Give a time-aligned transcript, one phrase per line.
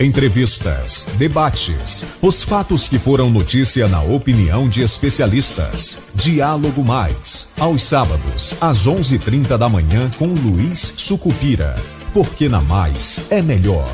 [0.00, 6.10] Entrevistas, debates, os fatos que foram notícia na opinião de especialistas.
[6.14, 11.76] Diálogo Mais, aos sábados, às 11:30 da manhã com Luiz Sucupira.
[12.12, 13.88] Porque na Mais é melhor.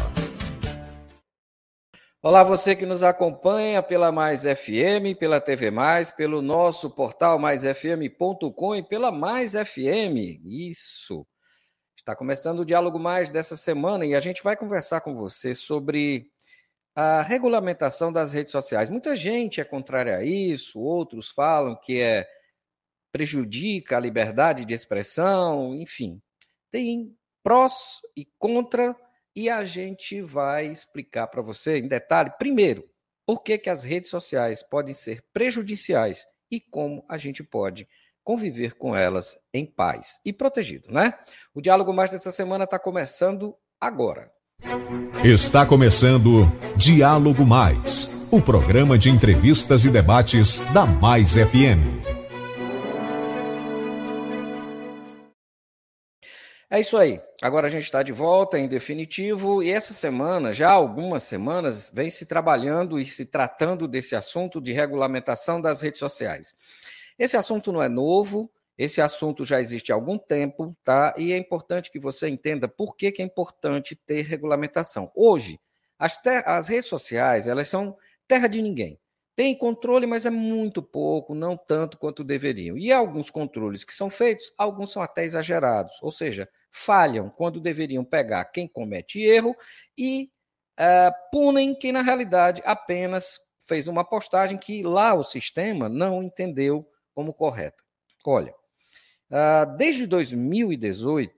[2.23, 8.75] Olá, você que nos acompanha pela Mais FM, pela TV Mais, pelo nosso portal maisfm.com
[8.75, 10.41] e pela Mais FM.
[10.45, 11.27] Isso.
[12.09, 16.32] Está começando o Diálogo Mais dessa semana e a gente vai conversar com você sobre
[16.96, 18.88] a regulamentação das redes sociais.
[18.88, 22.27] Muita gente é contrária a isso, outros falam que é
[23.12, 26.19] prejudica a liberdade de expressão, enfim.
[26.70, 28.97] Tem prós e contra
[29.36, 32.88] e a gente vai explicar para você em detalhe, primeiro,
[33.27, 37.86] por que, que as redes sociais podem ser prejudiciais e como a gente pode
[38.28, 41.14] conviver com elas em paz e protegido, né?
[41.55, 44.30] O diálogo mais dessa semana está começando agora.
[45.24, 46.45] Está começando
[46.77, 52.05] Diálogo Mais, o programa de entrevistas e debates da Mais FM.
[56.70, 57.19] É isso aí.
[57.41, 62.10] Agora a gente está de volta em definitivo e essa semana, já algumas semanas, vem
[62.10, 66.55] se trabalhando e se tratando desse assunto de regulamentação das redes sociais.
[67.19, 71.12] Esse assunto não é novo, esse assunto já existe há algum tempo, tá?
[71.19, 75.10] E é importante que você entenda por que, que é importante ter regulamentação.
[75.16, 75.58] Hoje,
[75.98, 76.16] as,
[76.47, 77.97] as redes sociais, elas são
[78.28, 79.00] terra de ninguém.
[79.34, 82.78] Tem controle, mas é muito pouco, não tanto quanto deveriam.
[82.78, 88.05] E alguns controles que são feitos, alguns são até exagerados, ou seja, falham quando deveriam
[88.05, 89.56] pegar quem comete erro
[89.97, 90.30] e
[90.78, 96.88] uh, punem quem, na realidade, apenas fez uma postagem que lá o sistema não entendeu
[97.19, 97.83] como correta.
[98.24, 98.55] Olha,
[99.28, 101.34] uh, desde 2018,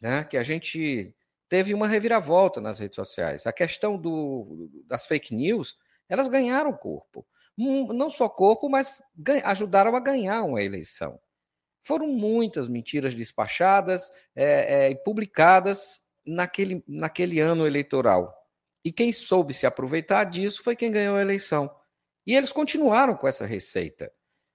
[0.00, 1.14] né, que a gente
[1.48, 3.46] teve uma reviravolta nas redes sociais.
[3.46, 7.24] A questão do, das fake news, elas ganharam corpo.
[7.56, 9.00] Não só corpo, mas
[9.44, 11.20] ajudaram a ganhar uma eleição.
[11.84, 18.34] Foram muitas mentiras despachadas é, é, publicadas naquele, naquele ano eleitoral.
[18.84, 21.72] E quem soube se aproveitar disso foi quem ganhou a eleição.
[22.26, 24.12] E eles continuaram com essa receita.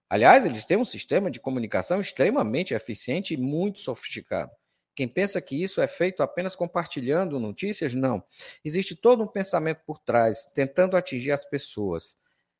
[0.09, 4.51] Aliás, eles têm um sistema de comunicação extremamente eficiente e muito sofisticado.
[4.95, 8.23] Quem pensa que isso é feito apenas compartilhando notícias, não.
[8.65, 12.17] Existe todo um pensamento por trás, tentando atingir as pessoas.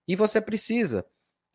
[0.08, 1.06] E você precisa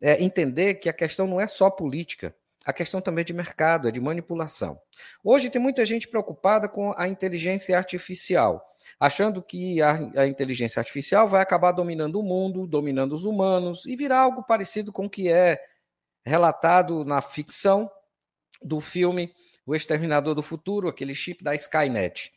[0.01, 3.87] é, entender que a questão não é só política, a questão também é de mercado,
[3.87, 4.79] é de manipulação.
[5.23, 8.61] Hoje tem muita gente preocupada com a inteligência artificial,
[8.99, 13.95] achando que a, a inteligência artificial vai acabar dominando o mundo, dominando os humanos e
[13.95, 15.61] virar algo parecido com o que é
[16.25, 17.89] relatado na ficção
[18.61, 19.33] do filme
[19.65, 22.33] O Exterminador do Futuro, aquele chip da Skynet.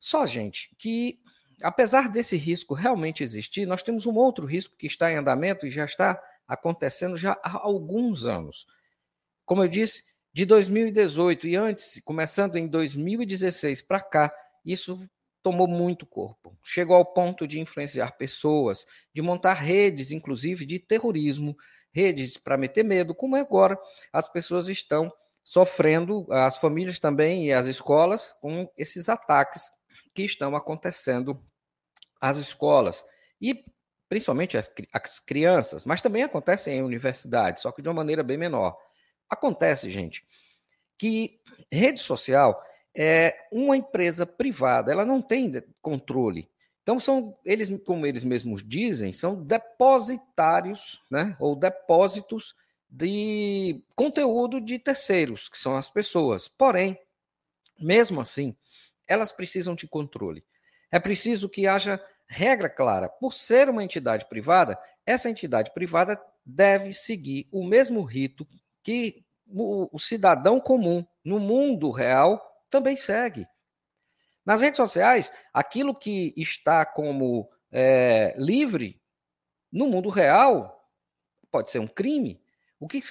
[0.00, 1.20] Só, gente, que
[1.62, 5.70] apesar desse risco realmente existir, nós temos um outro risco que está em andamento e
[5.70, 8.66] já está acontecendo já há alguns anos.
[9.44, 14.32] Como eu disse, de 2018 e antes, começando em 2016 para cá,
[14.64, 14.98] isso
[15.42, 16.56] tomou muito corpo.
[16.62, 21.56] Chegou ao ponto de influenciar pessoas, de montar redes, inclusive de terrorismo,
[21.98, 23.76] redes para meter medo, como é agora
[24.12, 29.64] as pessoas estão sofrendo, as famílias também e as escolas, com esses ataques
[30.14, 31.42] que estão acontecendo
[32.20, 33.04] às escolas.
[33.40, 33.64] E
[34.08, 38.38] principalmente as, as crianças, mas também acontecem em universidades, só que de uma maneira bem
[38.38, 38.76] menor.
[39.28, 40.24] Acontece, gente,
[40.96, 42.62] que rede social
[42.96, 46.48] é uma empresa privada, ela não tem controle
[46.88, 52.56] então são eles, como eles mesmos dizem, são depositários, né, ou depósitos
[52.88, 56.48] de conteúdo de terceiros, que são as pessoas.
[56.48, 56.98] Porém,
[57.78, 58.56] mesmo assim,
[59.06, 60.42] elas precisam de controle.
[60.90, 63.06] É preciso que haja regra clara.
[63.06, 68.48] Por ser uma entidade privada, essa entidade privada deve seguir o mesmo rito
[68.82, 73.46] que o, cidadão comum no mundo real também segue.
[74.48, 78.98] Nas redes sociais, aquilo que está como é, livre
[79.70, 80.90] no mundo real
[81.50, 82.42] pode ser um crime.
[82.80, 83.02] O que,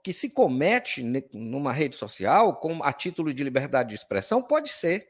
[0.00, 1.02] que se comete
[1.34, 5.08] numa rede social, com, a título de liberdade de expressão, pode ser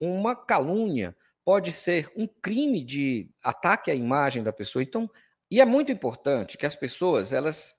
[0.00, 4.80] uma calúnia, pode ser um crime de ataque à imagem da pessoa.
[4.80, 5.10] Então,
[5.50, 7.76] e é muito importante que as pessoas elas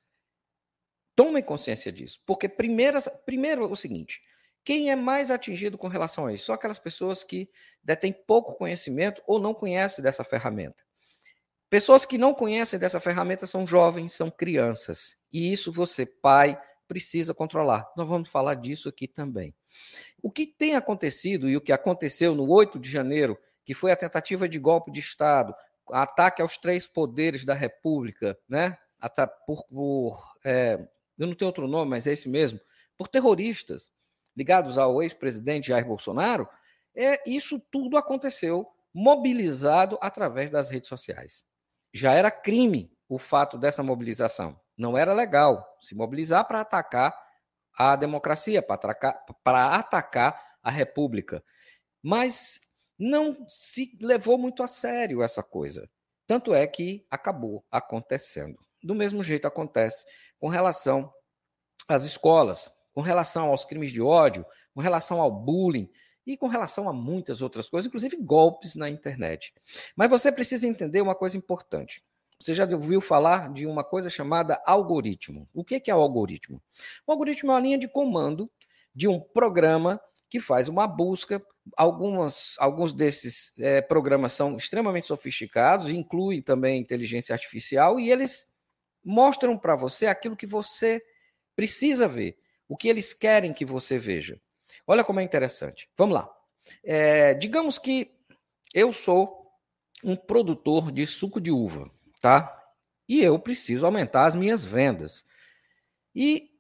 [1.15, 4.21] tomem consciência disso, porque primeiro, primeiro é o seguinte:
[4.69, 6.45] quem é mais atingido com relação a isso?
[6.45, 7.49] Só aquelas pessoas que
[7.83, 10.83] detêm pouco conhecimento ou não conhecem dessa ferramenta.
[11.71, 15.17] Pessoas que não conhecem dessa ferramenta são jovens, são crianças.
[15.33, 16.55] E isso você, pai,
[16.87, 17.91] precisa controlar.
[17.97, 19.55] Nós vamos falar disso aqui também.
[20.21, 23.95] O que tem acontecido e o que aconteceu no 8 de janeiro, que foi a
[23.95, 25.51] tentativa de golpe de Estado,
[25.91, 28.77] ataque aos três poderes da República, né?
[29.47, 30.77] Por, por é,
[31.17, 32.59] eu não tenho outro nome, mas é esse mesmo,
[32.95, 33.89] por terroristas
[34.39, 36.47] ligados ao ex-presidente Jair Bolsonaro,
[36.95, 41.43] é, isso tudo aconteceu mobilizado através das redes sociais.
[41.93, 44.57] Já era crime o fato dessa mobilização.
[44.77, 47.13] Não era legal se mobilizar para atacar
[47.77, 51.43] a democracia, para atacar, para atacar a república.
[52.01, 52.61] Mas
[52.97, 55.89] não se levou muito a sério essa coisa.
[56.25, 58.57] Tanto é que acabou acontecendo.
[58.81, 60.05] Do mesmo jeito acontece
[60.39, 61.11] com relação
[61.89, 65.89] às escolas, com relação aos crimes de ódio, com relação ao bullying
[66.27, 69.53] e com relação a muitas outras coisas, inclusive golpes na internet.
[69.95, 72.03] Mas você precisa entender uma coisa importante.
[72.37, 75.47] Você já ouviu falar de uma coisa chamada algoritmo.
[75.53, 76.61] O que é o algoritmo?
[77.07, 78.51] O algoritmo é uma linha de comando
[78.93, 79.97] de um programa
[80.29, 81.41] que faz uma busca.
[81.77, 88.51] Algumas, alguns desses é, programas são extremamente sofisticados, incluem também inteligência artificial, e eles
[89.01, 91.01] mostram para você aquilo que você
[91.55, 92.37] precisa ver,
[92.69, 94.39] o que eles querem que você veja.
[94.85, 95.89] Olha como é interessante.
[95.97, 96.31] Vamos lá.
[96.83, 98.15] É, digamos que
[98.73, 99.51] eu sou
[100.03, 102.55] um produtor de suco de uva, tá?
[103.07, 105.25] E eu preciso aumentar as minhas vendas.
[106.15, 106.51] E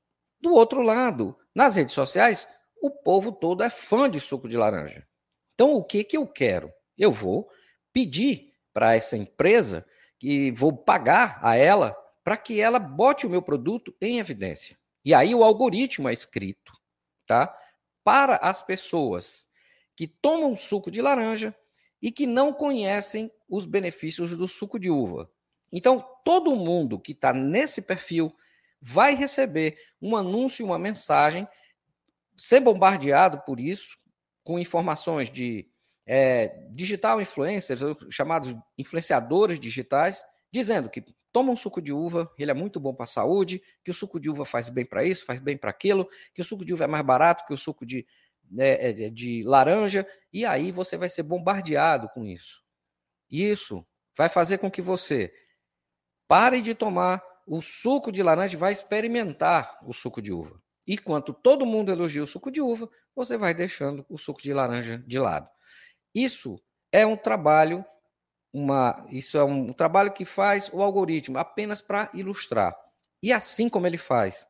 [0.41, 2.47] do outro lado, nas redes sociais,
[2.81, 5.07] o povo todo é fã de suco de laranja.
[5.53, 6.73] Então, o que, que eu quero?
[6.97, 7.47] Eu vou
[7.93, 9.85] pedir para essa empresa
[10.17, 14.78] que vou pagar a ela para que ela bote o meu produto em evidência.
[15.03, 16.73] E aí o algoritmo é escrito,
[17.25, 17.55] tá?
[18.03, 19.47] Para as pessoas
[19.95, 21.55] que tomam suco de laranja
[22.01, 25.29] e que não conhecem os benefícios do suco de uva.
[25.71, 28.33] Então, todo mundo que está nesse perfil
[28.81, 31.47] vai receber um anúncio, uma mensagem
[32.37, 33.97] ser bombardeado por isso,
[34.43, 35.67] com informações de
[36.05, 42.53] é, digital influencers, chamados influenciadores digitais, dizendo que toma um suco de uva, ele é
[42.53, 45.39] muito bom para a saúde, que o suco de uva faz bem para isso, faz
[45.39, 48.05] bem para aquilo, que o suco de uva é mais barato que o suco de,
[48.49, 52.63] né, de laranja, e aí você vai ser bombardeado com isso.
[53.29, 53.85] Isso
[54.17, 55.31] vai fazer com que você
[56.27, 60.61] pare de tomar o suco de laranja e vai experimentar o suco de uva.
[60.85, 64.53] E quanto todo mundo elogia o suco de uva, você vai deixando o suco de
[64.53, 65.47] laranja de lado.
[66.13, 66.59] Isso
[66.91, 67.85] é um trabalho,
[68.53, 72.75] uma, isso é um trabalho que faz o algoritmo apenas para ilustrar.
[73.21, 74.47] E assim como ele faz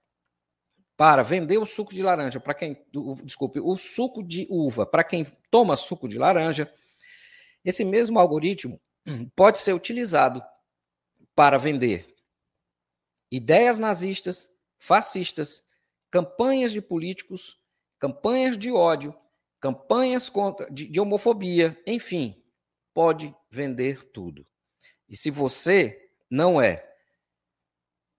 [0.95, 2.77] para vender o suco de laranja para quem,
[3.23, 6.71] desculpe, o suco de uva para quem toma suco de laranja,
[7.63, 8.79] esse mesmo algoritmo
[9.35, 10.41] pode ser utilizado
[11.35, 12.13] para vender
[13.31, 15.63] ideias nazistas, fascistas,
[16.11, 17.57] campanhas de políticos,
[17.99, 19.15] campanhas de ódio,
[19.59, 22.41] campanhas contra, de, de homofobia, enfim,
[22.93, 24.45] pode vender tudo.
[25.07, 26.85] E se você não é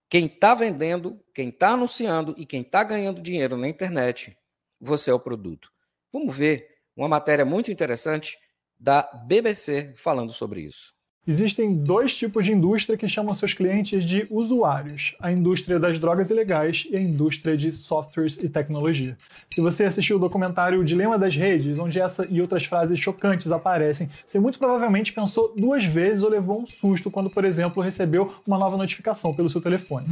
[0.09, 4.37] quem está vendendo, quem está anunciando e quem está ganhando dinheiro na internet,
[4.81, 5.73] você é o produto.
[6.13, 8.37] Vamos ver uma matéria muito interessante
[8.79, 10.93] da BBC falando sobre isso.
[11.31, 16.29] Existem dois tipos de indústria que chamam seus clientes de usuários: a indústria das drogas
[16.29, 19.17] ilegais e a indústria de softwares e tecnologia.
[19.55, 23.53] Se você assistiu o documentário O Dilema das Redes, onde essa e outras frases chocantes
[23.53, 28.35] aparecem, você muito provavelmente pensou duas vezes ou levou um susto quando, por exemplo, recebeu
[28.45, 30.07] uma nova notificação pelo seu telefone.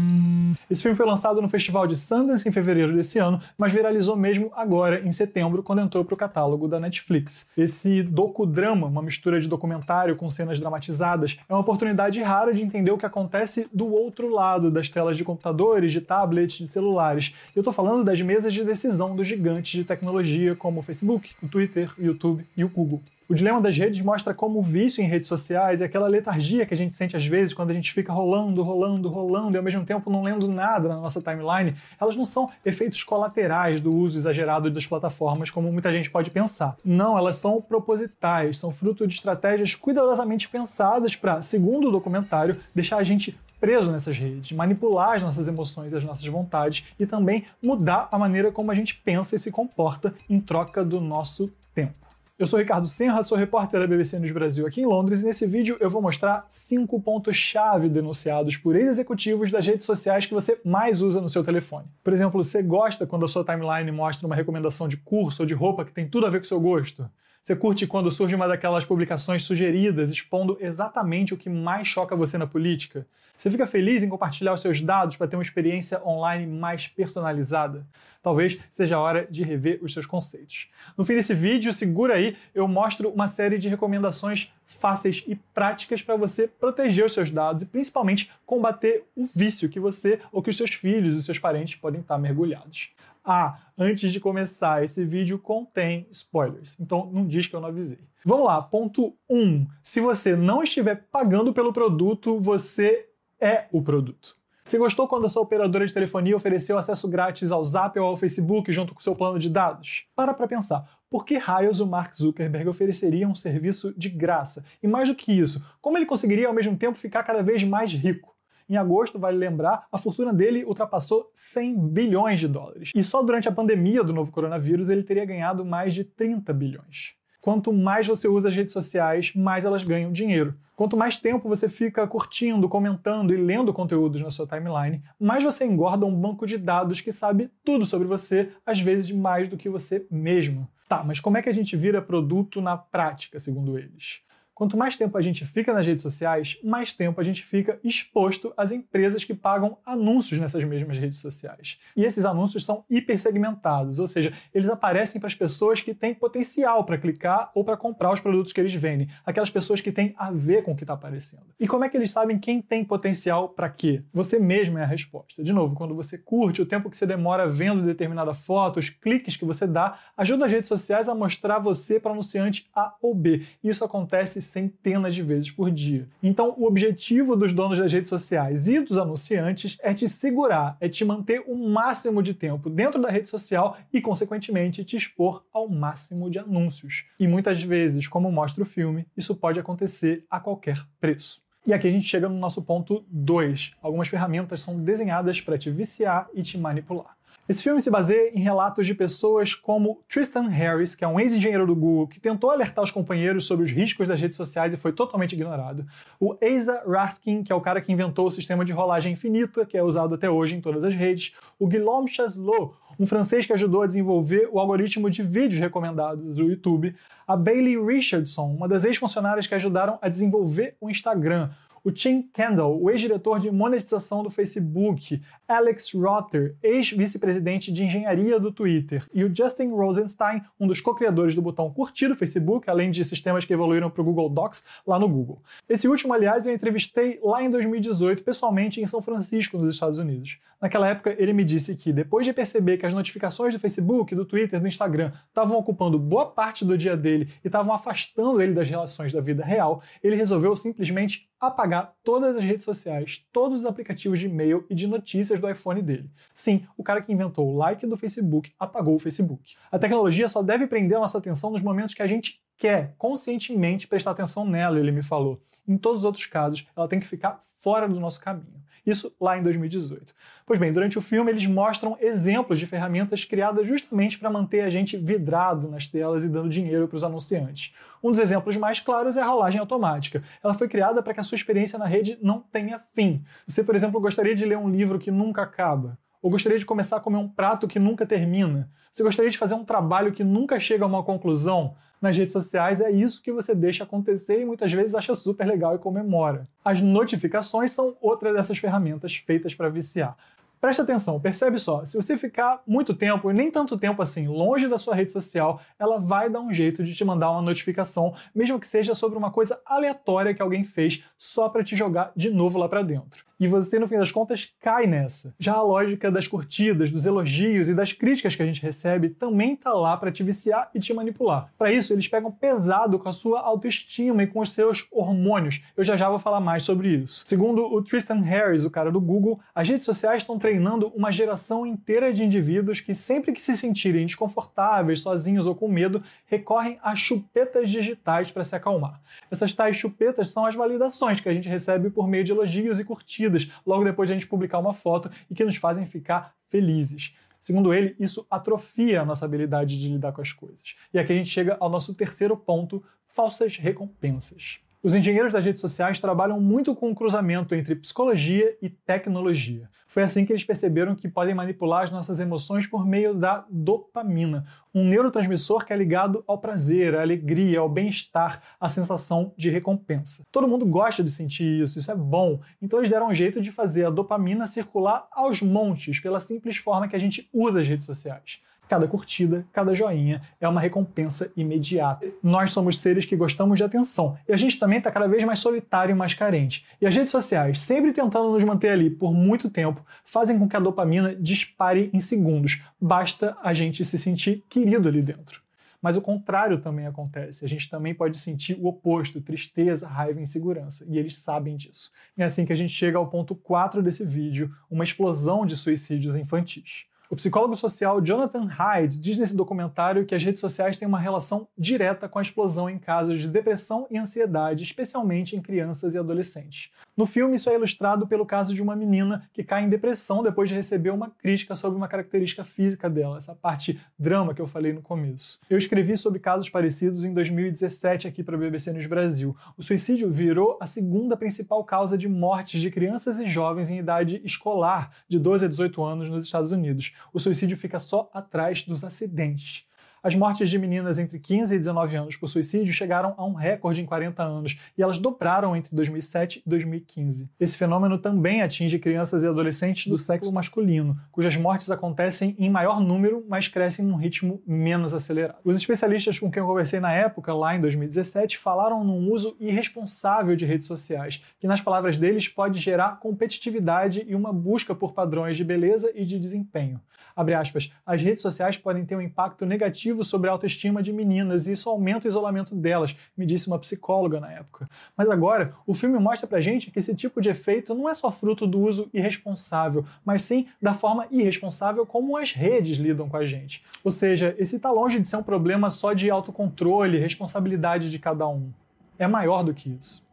[0.71, 4.53] Esse filme foi lançado no Festival de Sundance em fevereiro desse ano, mas viralizou mesmo
[4.55, 7.45] agora, em setembro, quando entrou para o catálogo da Netflix.
[7.57, 11.08] Esse docudrama, uma mistura de documentário com cenas dramatizadas,
[11.49, 15.25] é uma oportunidade rara de entender o que acontece do outro lado das telas de
[15.25, 17.35] computadores, de tablets, de celulares.
[17.55, 21.49] Eu estou falando das mesas de decisão dos gigantes de tecnologia como o Facebook, o
[21.49, 23.03] Twitter, o YouTube e o Google.
[23.31, 26.73] O dilema das redes mostra como o vício em redes sociais e aquela letargia que
[26.73, 29.85] a gente sente às vezes quando a gente fica rolando, rolando, rolando e ao mesmo
[29.85, 34.71] tempo não lendo nada na nossa timeline, elas não são efeitos colaterais do uso exagerado
[34.71, 36.75] das plataformas como muita gente pode pensar.
[36.83, 42.97] Não, elas são propositais, são fruto de estratégias cuidadosamente pensadas para, segundo o documentário, deixar
[42.97, 47.45] a gente preso nessas redes, manipular as nossas emoções e as nossas vontades e também
[47.63, 52.08] mudar a maneira como a gente pensa e se comporta em troca do nosso tempo.
[52.39, 55.45] Eu sou Ricardo Senra, sou repórter da BBC News Brasil aqui em Londres e nesse
[55.45, 61.03] vídeo eu vou mostrar cinco pontos-chave denunciados por ex-executivos das redes sociais que você mais
[61.03, 61.89] usa no seu telefone.
[62.05, 65.53] Por exemplo, você gosta quando a sua timeline mostra uma recomendação de curso ou de
[65.53, 67.11] roupa que tem tudo a ver com o seu gosto?
[67.49, 72.37] Você curte quando surge uma daquelas publicações sugeridas expondo exatamente o que mais choca você
[72.37, 73.07] na política?
[73.39, 77.87] Você fica feliz em compartilhar os seus dados para ter uma experiência online mais personalizada?
[78.23, 80.69] Talvez seja a hora de rever os seus conceitos.
[80.95, 86.03] No fim desse vídeo, segura aí, eu mostro uma série de recomendações fáceis e práticas
[86.03, 90.51] para você proteger os seus dados e principalmente combater o vício que você ou que
[90.51, 92.91] os seus filhos e seus parentes podem estar mergulhados.
[93.31, 97.99] Ah, antes de começar, esse vídeo contém spoilers, então não diz que eu não avisei.
[98.25, 99.39] Vamos lá, ponto 1.
[99.39, 103.07] Um, se você não estiver pagando pelo produto, você
[103.39, 104.35] é o produto.
[104.65, 108.17] Você gostou quando a sua operadora de telefonia ofereceu acesso grátis ao Zap ou ao
[108.17, 110.07] Facebook junto com seu plano de dados?
[110.17, 110.89] Para para pensar.
[111.11, 114.65] Por que raios o Mark Zuckerberg ofereceria um serviço de graça?
[114.83, 117.93] E mais do que isso, como ele conseguiria ao mesmo tempo ficar cada vez mais
[117.93, 118.38] rico?
[118.69, 122.91] Em agosto, vale lembrar, a fortuna dele ultrapassou 100 bilhões de dólares.
[122.95, 127.15] E só durante a pandemia do novo coronavírus ele teria ganhado mais de 30 bilhões.
[127.41, 130.55] Quanto mais você usa as redes sociais, mais elas ganham dinheiro.
[130.77, 135.65] Quanto mais tempo você fica curtindo, comentando e lendo conteúdos na sua timeline, mais você
[135.65, 139.69] engorda um banco de dados que sabe tudo sobre você, às vezes mais do que
[139.69, 140.69] você mesmo.
[140.89, 144.21] Tá, mas como é que a gente vira produto na prática, segundo eles?
[144.59, 148.53] Quanto mais tempo a gente fica nas redes sociais, mais tempo a gente fica exposto
[148.57, 151.79] às empresas que pagam anúncios nessas mesmas redes sociais.
[151.97, 156.83] E esses anúncios são hipersegmentados, ou seja, eles aparecem para as pessoas que têm potencial
[156.83, 160.33] para clicar ou para comprar os produtos que eles vendem, aquelas pessoas que têm a
[160.33, 161.47] ver com o que está aparecendo.
[161.61, 164.03] E como é que eles sabem quem tem potencial para quê?
[164.13, 165.45] Você mesmo é a resposta.
[165.45, 169.37] De novo, quando você curte, o tempo que você demora vendo determinada foto, os cliques
[169.37, 173.47] que você dá, ajuda as redes sociais a mostrar você para anunciante A ou B.
[173.63, 176.09] Isso acontece centenas de vezes por dia.
[176.23, 180.89] Então, o objetivo dos donos das redes sociais e dos anunciantes é te segurar, é
[180.89, 185.69] te manter o máximo de tempo dentro da rede social e, consequentemente, te expor ao
[185.69, 187.05] máximo de anúncios.
[187.19, 191.41] E muitas vezes, como mostra o filme, isso pode acontecer a qualquer preço.
[191.67, 193.73] E aqui a gente chega no nosso ponto 2.
[193.83, 197.18] Algumas ferramentas são desenhadas para te viciar e te manipular.
[197.49, 201.67] Esse filme se baseia em relatos de pessoas como Tristan Harris, que é um ex-engenheiro
[201.67, 204.93] do Google que tentou alertar os companheiros sobre os riscos das redes sociais e foi
[204.93, 205.87] totalmente ignorado.
[206.21, 209.79] O Asa Raskin, que é o cara que inventou o sistema de rolagem infinita, que
[209.79, 211.33] é usado até hoje em todas as redes.
[211.59, 216.51] O Guillaume Chaslot, um francês que ajudou a desenvolver o algoritmo de vídeos recomendados do
[216.51, 216.95] YouTube.
[217.27, 221.49] A Bailey Richardson, uma das ex-funcionárias que ajudaram a desenvolver o Instagram
[221.89, 228.53] o Tim Kendall, o ex-diretor de monetização do Facebook, Alex Rotter, ex-vice-presidente de engenharia do
[228.53, 233.03] Twitter, e o Justin Rosenstein, um dos co-criadores do botão curtir do Facebook, além de
[233.07, 235.43] sistemas que evoluíram para o Google Docs lá no Google.
[235.67, 240.39] Esse último, aliás, eu entrevistei lá em 2018, pessoalmente em São Francisco, nos Estados Unidos.
[240.61, 244.25] Naquela época, ele me disse que, depois de perceber que as notificações do Facebook, do
[244.25, 248.69] Twitter, do Instagram estavam ocupando boa parte do dia dele e estavam afastando ele das
[248.69, 254.19] relações da vida real, ele resolveu simplesmente apagar todas as redes sociais, todos os aplicativos
[254.19, 256.11] de e-mail e de notícias do iPhone dele.
[256.35, 259.55] Sim, o cara que inventou o like do Facebook apagou o Facebook.
[259.71, 264.11] A tecnologia só deve prender nossa atenção nos momentos que a gente quer conscientemente prestar
[264.11, 265.41] atenção nela, ele me falou.
[265.67, 268.58] Em todos os outros casos, ela tem que ficar fora do nosso caminho.
[268.89, 270.15] Isso lá em 2018.
[270.47, 274.71] Pois bem, durante o filme eles mostram exemplos de ferramentas criadas justamente para manter a
[274.71, 277.75] gente vidrado nas telas e dando dinheiro para os anunciantes.
[278.03, 280.23] Um dos exemplos mais claros é a rolagem automática.
[280.43, 283.23] Ela foi criada para que a sua experiência na rede não tenha fim.
[283.47, 285.99] Você, por exemplo, gostaria de ler um livro que nunca acaba.
[286.23, 288.71] Ou gostaria de começar a comer um prato que nunca termina?
[288.91, 291.77] Você gostaria de fazer um trabalho que nunca chega a uma conclusão?
[292.01, 295.75] Nas redes sociais, é isso que você deixa acontecer e muitas vezes acha super legal
[295.75, 296.45] e comemora.
[296.65, 300.17] As notificações são outra dessas ferramentas feitas para viciar.
[300.61, 304.67] Presta atenção, percebe só, se você ficar muito tempo, e nem tanto tempo assim, longe
[304.67, 308.59] da sua rede social, ela vai dar um jeito de te mandar uma notificação, mesmo
[308.59, 312.59] que seja sobre uma coisa aleatória que alguém fez só para te jogar de novo
[312.59, 315.33] lá para dentro e você, no fim das contas, cai nessa.
[315.39, 319.55] Já a lógica das curtidas, dos elogios e das críticas que a gente recebe também
[319.55, 321.53] tá lá para te viciar e te manipular.
[321.57, 325.63] Para isso, eles pegam pesado com a sua autoestima e com os seus hormônios.
[325.77, 327.23] Eu já já vou falar mais sobre isso.
[327.27, 331.65] Segundo o Tristan Harris, o cara do Google, as redes sociais estão treinando uma geração
[331.65, 336.97] inteira de indivíduos que sempre que se sentirem desconfortáveis, sozinhos ou com medo, recorrem a
[336.97, 339.01] chupetas digitais para se acalmar.
[339.31, 342.85] Essas tais chupetas são as validações que a gente recebe por meio de elogios e
[342.85, 346.35] curtidas curtidas logo depois de a gente publicar uma foto e que nos fazem ficar
[346.49, 347.15] felizes.
[347.41, 350.75] Segundo ele, isso atrofia a nossa habilidade de lidar com as coisas.
[350.93, 354.61] E aqui a gente chega ao nosso terceiro ponto: falsas recompensas.
[354.89, 359.69] Os engenheiros das redes sociais trabalham muito com o cruzamento entre psicologia e tecnologia.
[359.87, 364.47] Foi assim que eles perceberam que podem manipular as nossas emoções por meio da dopamina,
[364.75, 370.25] um neurotransmissor que é ligado ao prazer, à alegria, ao bem-estar, à sensação de recompensa.
[370.33, 372.41] Todo mundo gosta de sentir isso, isso é bom.
[372.63, 376.89] Então eles deram um jeito de fazer a dopamina circular aos montes, pela simples forma
[376.89, 378.41] que a gente usa as redes sociais.
[378.69, 382.07] Cada curtida, cada joinha é uma recompensa imediata.
[382.23, 385.39] Nós somos seres que gostamos de atenção e a gente também está cada vez mais
[385.39, 386.67] solitário e mais carente.
[386.81, 390.57] E as redes sociais, sempre tentando nos manter ali por muito tempo, fazem com que
[390.57, 392.63] a dopamina dispare em segundos.
[392.81, 395.41] Basta a gente se sentir querido ali dentro.
[395.81, 397.45] Mas o contrário também acontece.
[397.45, 400.85] A gente também pode sentir o oposto, tristeza, raiva e insegurança.
[400.89, 401.91] E eles sabem disso.
[402.17, 405.57] E é assim que a gente chega ao ponto 4 desse vídeo, uma explosão de
[405.57, 406.88] suicídios infantis.
[407.11, 411.49] O psicólogo social Jonathan Hyde diz nesse documentário que as redes sociais têm uma relação
[411.57, 416.71] direta com a explosão em casos de depressão e ansiedade, especialmente em crianças e adolescentes.
[416.95, 420.51] No filme, isso é ilustrado pelo caso de uma menina que cai em depressão depois
[420.51, 424.75] de receber uma crítica sobre uma característica física dela, essa parte drama que eu falei
[424.75, 425.41] no começo.
[425.49, 429.35] Eu escrevi sobre casos parecidos em 2017 aqui para a BBC News Brasil.
[429.57, 434.21] O suicídio virou a segunda principal causa de mortes de crianças e jovens em idade
[434.25, 438.85] escolar, de 12 a 18 anos, nos Estados Unidos o suicídio fica só atrás dos
[438.85, 439.68] acidentes.
[440.03, 443.81] As mortes de meninas entre 15 e 19 anos por suicídio chegaram a um recorde
[443.81, 447.29] em 40 anos e elas dobraram entre 2007 e 2015.
[447.39, 452.81] Esse fenômeno também atinge crianças e adolescentes do sexo masculino, cujas mortes acontecem em maior
[452.81, 455.39] número, mas crescem num ritmo menos acelerado.
[455.45, 460.37] Os especialistas com quem eu conversei na época, lá em 2017, falaram num uso irresponsável
[460.37, 465.37] de redes sociais, que nas palavras deles pode gerar competitividade e uma busca por padrões
[465.37, 466.81] de beleza e de desempenho.
[467.19, 471.49] Abre aspas, as redes sociais podem ter um impacto negativo sobre a autoestima de meninas
[471.49, 474.71] e isso aumenta o isolamento delas, me disse uma psicóloga na época.
[474.97, 478.13] Mas agora, o filme mostra pra gente que esse tipo de efeito não é só
[478.13, 483.27] fruto do uso irresponsável, mas sim da forma irresponsável como as redes lidam com a
[483.27, 483.65] gente.
[483.83, 488.29] Ou seja, esse está longe de ser um problema só de autocontrole, responsabilidade de cada
[488.29, 488.53] um.
[488.97, 490.07] É maior do que isso.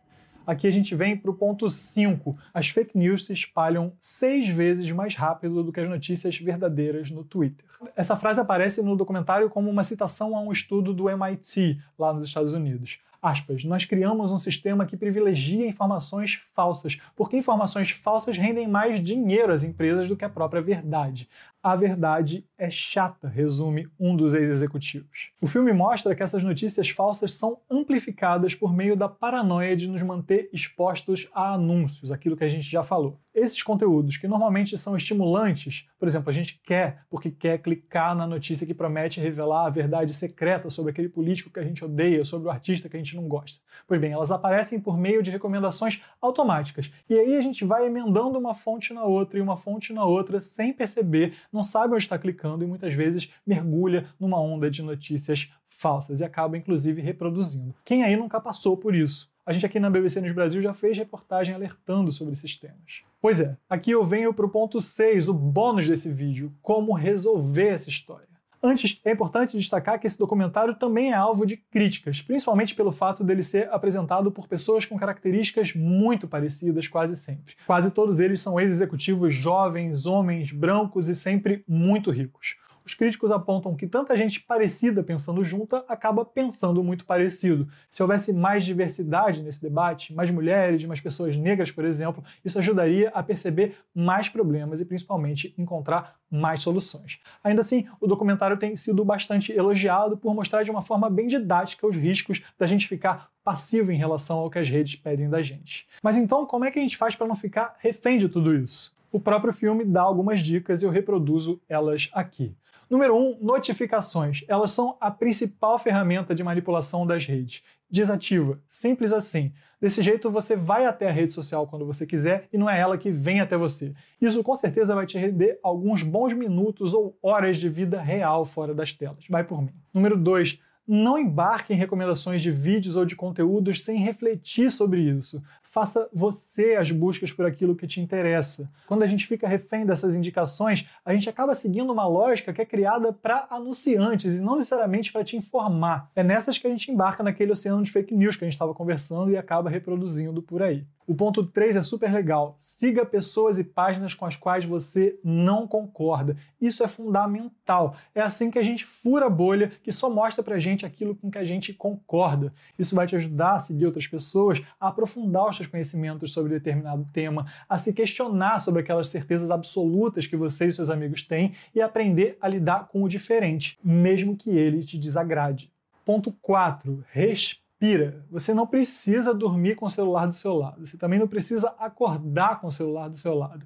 [0.46, 2.38] Aqui a gente vem para o ponto 5.
[2.54, 7.24] As fake news se espalham seis vezes mais rápido do que as notícias verdadeiras no
[7.24, 7.66] Twitter.
[7.96, 12.26] Essa frase aparece no documentário como uma citação a um estudo do MIT, lá nos
[12.26, 13.00] Estados Unidos.
[13.26, 19.52] Aspas, nós criamos um sistema que privilegia informações falsas, porque informações falsas rendem mais dinheiro
[19.52, 21.28] às empresas do que a própria verdade.
[21.66, 25.32] A verdade é chata, resume um dos ex-executivos.
[25.42, 30.04] O filme mostra que essas notícias falsas são amplificadas por meio da paranoia de nos
[30.04, 33.20] manter expostos a anúncios, aquilo que a gente já falou.
[33.34, 38.26] Esses conteúdos, que normalmente são estimulantes, por exemplo, a gente quer porque quer clicar na
[38.26, 42.48] notícia que promete revelar a verdade secreta sobre aquele político que a gente odeia, sobre
[42.48, 43.60] o artista que a gente não gosta.
[43.88, 46.90] Pois bem, elas aparecem por meio de recomendações automáticas.
[47.10, 50.40] E aí a gente vai emendando uma fonte na outra e uma fonte na outra
[50.40, 55.50] sem perceber não sabe onde está clicando e muitas vezes mergulha numa onda de notícias
[55.70, 57.74] falsas e acaba inclusive reproduzindo.
[57.84, 59.30] Quem aí nunca passou por isso?
[59.46, 63.04] A gente aqui na BBC News Brasil já fez reportagem alertando sobre esses temas.
[63.22, 67.68] Pois é, aqui eu venho para o ponto 6, o bônus desse vídeo, como resolver
[67.68, 68.28] essa história.
[68.66, 73.24] Antes, é importante destacar que esse documentário também é alvo de críticas, principalmente pelo fato
[73.24, 77.54] dele ser apresentado por pessoas com características muito parecidas quase sempre.
[77.68, 83.76] Quase todos eles são ex-executivos jovens, homens, brancos e sempre muito ricos os críticos apontam
[83.76, 87.68] que tanta gente parecida pensando junta acaba pensando muito parecido.
[87.92, 93.10] Se houvesse mais diversidade nesse debate, mais mulheres, mais pessoas negras, por exemplo, isso ajudaria
[93.10, 97.20] a perceber mais problemas e principalmente encontrar mais soluções.
[97.44, 101.88] Ainda assim, o documentário tem sido bastante elogiado por mostrar de uma forma bem didática
[101.88, 105.88] os riscos da gente ficar passivo em relação ao que as redes pedem da gente.
[106.04, 108.94] Mas então, como é que a gente faz para não ficar refém de tudo isso?
[109.12, 112.56] O próprio filme dá algumas dicas e eu reproduzo elas aqui.
[112.90, 114.44] Número 1, um, notificações.
[114.48, 117.64] Elas são a principal ferramenta de manipulação das redes.
[117.90, 118.60] Desativa.
[118.70, 119.52] Simples assim.
[119.80, 122.98] Desse jeito você vai até a rede social quando você quiser e não é ela
[122.98, 123.94] que vem até você.
[124.22, 128.74] Isso com certeza vai te render alguns bons minutos ou horas de vida real fora
[128.74, 129.26] das telas.
[129.30, 129.72] Vai por mim.
[129.94, 135.42] Número 2, não embarque em recomendações de vídeos ou de conteúdos sem refletir sobre isso.
[135.76, 138.72] Faça você as buscas por aquilo que te interessa.
[138.88, 142.66] Quando a gente fica refém dessas indicações, a gente acaba seguindo uma lógica que é
[142.66, 146.10] criada para anunciantes e não necessariamente para te informar.
[146.16, 148.74] É nessas que a gente embarca naquele oceano de fake news que a gente estava
[148.74, 150.86] conversando e acaba reproduzindo por aí.
[151.08, 152.58] O ponto 3 é super legal.
[152.62, 156.36] Siga pessoas e páginas com as quais você não concorda.
[156.60, 157.96] Isso é fundamental.
[158.14, 161.30] É assim que a gente fura a bolha que só mostra pra gente aquilo com
[161.30, 162.52] que a gente concorda.
[162.80, 167.08] Isso vai te ajudar a seguir outras pessoas, a aprofundar os seus conhecimentos sobre determinado
[167.12, 171.82] tema, a se questionar sobre aquelas certezas absolutas que você e seus amigos têm e
[171.82, 175.72] aprender a lidar com o diferente, mesmo que ele te desagrade.
[176.06, 177.04] Ponto 4.
[177.12, 180.86] Respeite Pira, você não precisa dormir com o celular do seu lado.
[180.86, 183.66] Você também não precisa acordar com o celular do seu lado.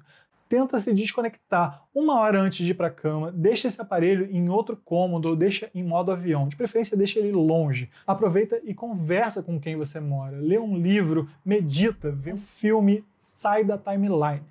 [0.50, 4.48] Tenta se desconectar uma hora antes de ir para a cama, deixa esse aparelho em
[4.48, 6.48] outro cômodo ou deixa em modo avião.
[6.48, 7.88] De preferência, deixa ele longe.
[8.04, 10.38] Aproveita e conversa com quem você mora.
[10.40, 14.42] Lê um livro, medita, vê um filme, sai da timeline.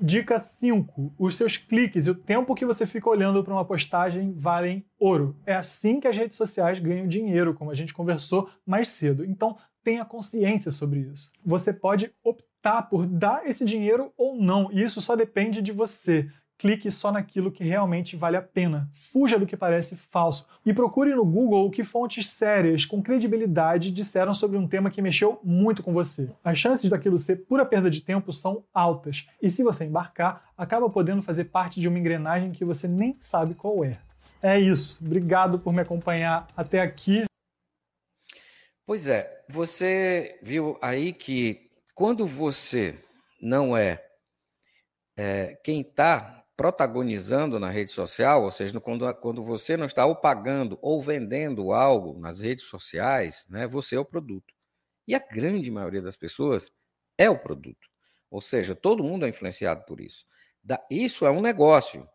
[0.00, 1.14] Dica 5.
[1.16, 5.36] Os seus cliques e o tempo que você fica olhando para uma postagem valem ouro.
[5.46, 9.24] É assim que as redes sociais ganham dinheiro, como a gente conversou mais cedo.
[9.24, 11.30] Então, tenha consciência sobre isso.
[11.46, 16.28] Você pode optar por dar esse dinheiro ou não, e isso só depende de você
[16.58, 18.88] clique só naquilo que realmente vale a pena.
[18.94, 23.90] Fuja do que parece falso e procure no Google o que fontes sérias, com credibilidade,
[23.90, 26.30] disseram sobre um tema que mexeu muito com você.
[26.42, 30.88] As chances daquilo ser pura perda de tempo são altas, e se você embarcar, acaba
[30.88, 33.98] podendo fazer parte de uma engrenagem que você nem sabe qual é.
[34.42, 35.04] É isso.
[35.04, 37.24] Obrigado por me acompanhar até aqui.
[38.86, 41.63] Pois é, você viu aí que
[41.94, 42.98] quando você
[43.40, 44.04] não é,
[45.16, 50.16] é quem está protagonizando na rede social, ou seja, quando, quando você não está ou
[50.16, 54.54] pagando ou vendendo algo nas redes sociais, né, você é o produto.
[55.06, 56.72] E a grande maioria das pessoas
[57.18, 57.88] é o produto.
[58.30, 60.24] Ou seja, todo mundo é influenciado por isso.
[60.62, 62.08] Da, isso é um negócio.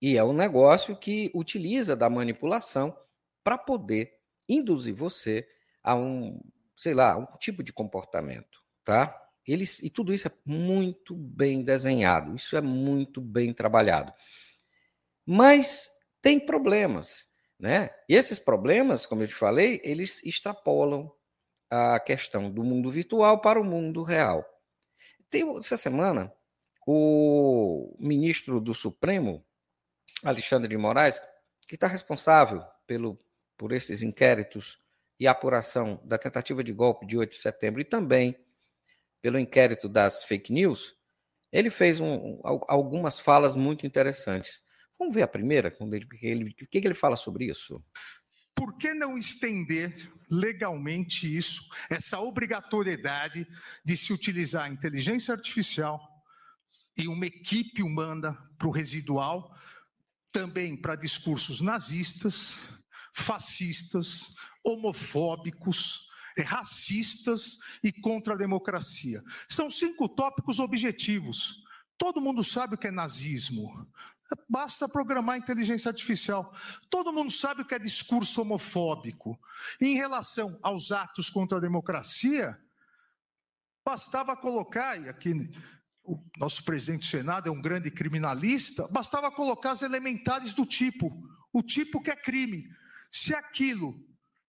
[0.00, 2.96] E é um negócio que utiliza da manipulação
[3.44, 4.12] para poder
[4.48, 5.46] induzir você
[5.82, 6.40] a um,
[6.74, 8.59] sei lá, um tipo de comportamento,
[8.90, 9.16] tá?
[9.46, 14.12] Eles, e tudo isso é muito bem desenhado, isso é muito bem trabalhado.
[15.24, 15.88] Mas
[16.20, 17.90] tem problemas, né?
[18.08, 21.08] E esses problemas, como eu te falei, eles extrapolam
[21.70, 24.44] a questão do mundo virtual para o mundo real.
[25.30, 26.32] Tem, essa semana,
[26.84, 29.46] o ministro do Supremo,
[30.24, 31.22] Alexandre de Moraes,
[31.68, 33.16] que está responsável pelo,
[33.56, 34.80] por esses inquéritos
[35.18, 38.36] e apuração da tentativa de golpe de 8 de setembro e também
[39.20, 40.94] pelo inquérito das fake news,
[41.52, 44.62] ele fez um, algumas falas muito interessantes.
[44.98, 47.82] Vamos ver a primeira, quando ele, ele, o que ele fala sobre isso?
[48.54, 53.46] Por que não estender legalmente isso, essa obrigatoriedade
[53.84, 55.98] de se utilizar a inteligência artificial
[56.96, 59.54] e uma equipe humana para o residual,
[60.32, 62.58] também para discursos nazistas,
[63.14, 69.22] fascistas, homofóbicos, racistas e contra a democracia.
[69.48, 71.62] São cinco tópicos objetivos.
[71.98, 73.86] Todo mundo sabe o que é nazismo.
[74.48, 76.54] Basta programar inteligência artificial.
[76.88, 79.38] Todo mundo sabe o que é discurso homofóbico.
[79.80, 82.58] Em relação aos atos contra a democracia,
[83.84, 85.50] bastava colocar, e aqui
[86.04, 91.10] o nosso presidente do Senado é um grande criminalista, bastava colocar as elementares do tipo,
[91.52, 92.68] o tipo que é crime.
[93.10, 94.00] Se aquilo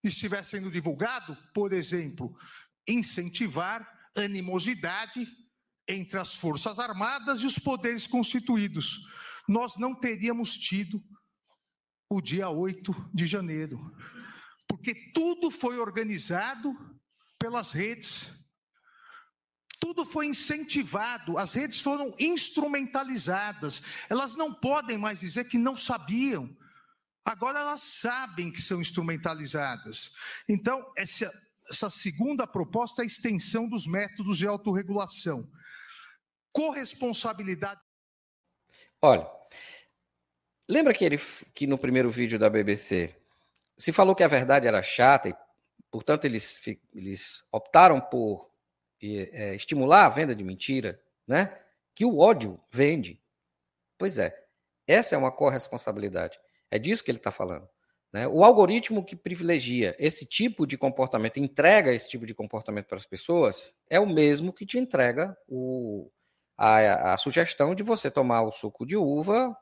[0.08, 2.36] estiver sendo divulgado, por exemplo,
[2.88, 5.28] incentivar animosidade
[5.88, 9.00] entre as Forças Armadas e os poderes constituídos.
[9.48, 11.04] Nós não teríamos tido
[12.10, 13.80] o dia 8 de janeiro,
[14.68, 16.76] porque tudo foi organizado
[17.40, 18.32] pelas redes.
[19.80, 23.82] Tudo foi incentivado, as redes foram instrumentalizadas.
[24.10, 26.56] Elas não podem mais dizer que não sabiam.
[27.24, 30.16] Agora elas sabem que são instrumentalizadas.
[30.50, 31.32] Então, essa,
[31.70, 35.48] essa segunda proposta é a extensão dos métodos de autorregulação.
[36.52, 37.80] Corresponsabilidade.
[39.02, 39.30] Olha,
[40.68, 41.18] lembra que, ele,
[41.54, 43.16] que no primeiro vídeo da BBC
[43.78, 45.36] se falou que a verdade era chata e,
[45.90, 46.62] portanto, eles,
[46.94, 48.52] eles optaram por
[49.02, 51.60] é, estimular a venda de mentira, né?
[51.96, 53.20] Que o ódio vende.
[53.98, 54.38] Pois é,
[54.88, 56.40] essa é uma corresponsabilidade.
[56.72, 57.68] É disso que ele está falando.
[58.12, 58.28] Né?
[58.28, 63.06] O algoritmo que privilegia esse tipo de comportamento, entrega esse tipo de comportamento para as
[63.06, 66.10] pessoas, é o mesmo que te entrega o,
[66.58, 69.56] a, a sugestão de você tomar o suco de uva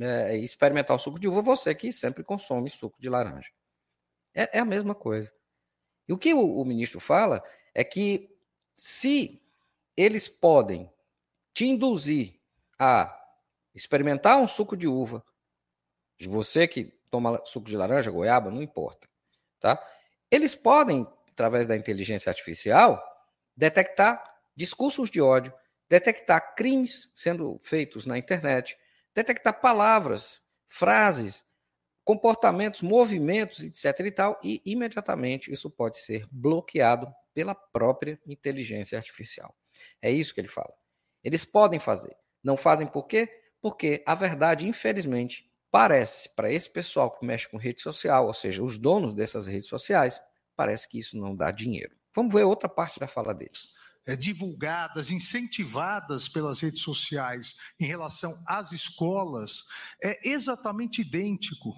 [0.00, 3.50] é, experimentar o suco de uva, você que sempre consome suco de laranja.
[4.34, 5.32] É, é a mesma coisa.
[6.08, 8.36] E o que o, o ministro fala é que
[8.74, 9.40] se
[9.96, 10.90] eles podem
[11.52, 12.40] te induzir
[12.78, 13.16] a
[13.74, 15.24] experimentar um suco de uva,
[16.24, 19.06] de você que toma suco de laranja, goiaba, não importa,
[19.60, 19.82] tá?
[20.30, 23.02] Eles podem, através da inteligência artificial,
[23.56, 24.22] detectar
[24.56, 25.52] discursos de ódio,
[25.88, 28.76] detectar crimes sendo feitos na internet,
[29.14, 31.44] detectar palavras, frases,
[32.04, 34.00] comportamentos, movimentos, etc.
[34.06, 39.54] e tal, e imediatamente isso pode ser bloqueado pela própria inteligência artificial.
[40.00, 40.72] É isso que ele fala.
[41.22, 42.16] Eles podem fazer.
[42.42, 43.28] Não fazem por quê?
[43.60, 48.62] Porque a verdade, infelizmente, parece para esse pessoal que mexe com rede social, ou seja,
[48.62, 50.20] os donos dessas redes sociais,
[50.54, 51.96] parece que isso não dá dinheiro.
[52.14, 53.74] Vamos ver outra parte da fala deles
[54.06, 59.64] é, divulgadas, incentivadas pelas redes sociais em relação às escolas,
[60.00, 61.74] é exatamente idêntico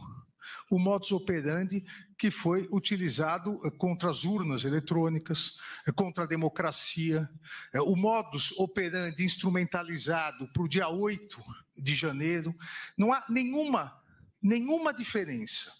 [0.70, 1.82] o modus operandi
[2.18, 7.28] que foi utilizado eh, contra as urnas eletrônicas, eh, contra a democracia,
[7.72, 11.42] eh, o modus operandi instrumentalizado para o dia 8
[11.76, 12.54] de janeiro.
[12.96, 13.92] Não há nenhuma,
[14.40, 15.70] nenhuma diferença.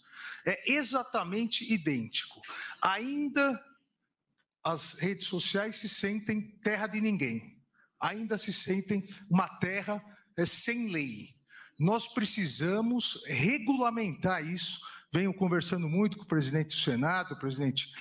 [0.45, 2.39] É exatamente idêntico.
[2.81, 3.59] Ainda
[4.63, 7.57] as redes sociais se sentem terra de ninguém,
[7.99, 10.03] ainda se sentem uma terra
[10.45, 11.35] sem lei.
[11.79, 14.79] Nós precisamos regulamentar isso.
[15.13, 17.91] Venho conversando muito com o presidente do Senado, o presidente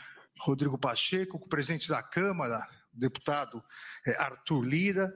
[0.41, 3.63] Rodrigo Pacheco, com o presidente da Câmara, o deputado
[4.07, 5.13] é, Arthur Lira.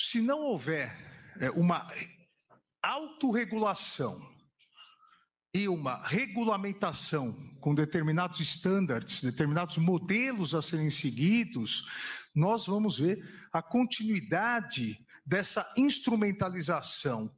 [0.00, 0.92] Se não houver
[1.40, 1.88] é, uma
[2.82, 4.20] autorregulação
[5.54, 11.86] e uma regulamentação com determinados estándares, determinados modelos a serem seguidos,
[12.34, 13.18] nós vamos ver
[13.52, 17.34] a continuidade dessa instrumentalização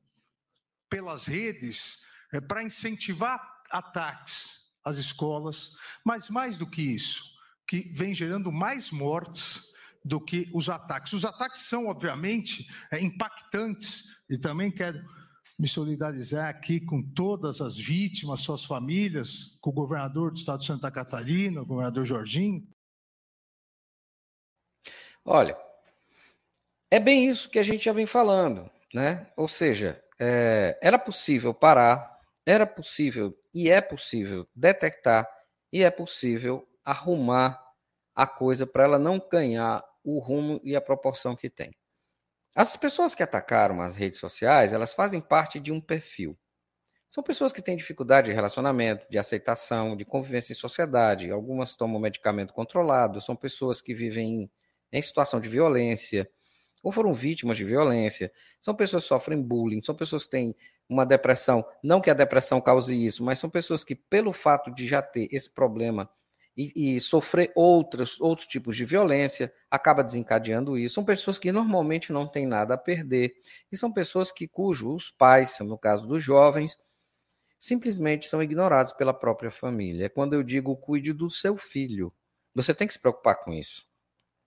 [0.88, 3.40] pelas redes é, para incentivar
[3.70, 7.22] ataques às escolas, mas mais do que isso,
[7.66, 9.70] que vem gerando mais mortes
[10.04, 11.12] do que os ataques.
[11.12, 15.04] Os ataques são, obviamente, é, impactantes, e também quero
[15.58, 20.66] me solidarizar aqui com todas as vítimas, suas famílias, com o governador do estado de
[20.66, 22.66] Santa Catarina, o governador Jorginho.
[25.22, 25.54] Olha,
[26.90, 29.30] é bem isso que a gente já vem falando, né?
[29.36, 35.28] Ou seja, é, era possível parar, era possível e é possível detectar
[35.72, 37.60] e é possível arrumar
[38.14, 41.74] a coisa para ela não ganhar o rumo e a proporção que tem.
[42.54, 46.36] As pessoas que atacaram as redes sociais, elas fazem parte de um perfil.
[47.06, 51.30] São pessoas que têm dificuldade de relacionamento, de aceitação, de convivência em sociedade.
[51.30, 54.50] Algumas tomam medicamento controlado, são pessoas que vivem
[54.92, 56.30] em, situação de violência
[56.82, 58.32] ou foram vítimas de violência.
[58.60, 60.56] São pessoas que sofrem bullying, são pessoas que têm
[60.90, 61.64] uma depressão.
[61.82, 65.28] Não que a depressão cause isso, mas são pessoas que, pelo fato de já ter
[65.30, 66.10] esse problema,
[66.56, 70.96] e, e, sofrer outros, outros tipos de violência, acaba desencadeando isso.
[70.96, 73.32] São pessoas que normalmente não têm nada a perder,
[73.70, 76.76] e são pessoas que cujos pais, no caso dos jovens,
[77.58, 80.06] simplesmente são ignorados pela própria família.
[80.06, 82.12] É quando eu digo cuide do seu filho.
[82.54, 83.89] Você tem que se preocupar com isso.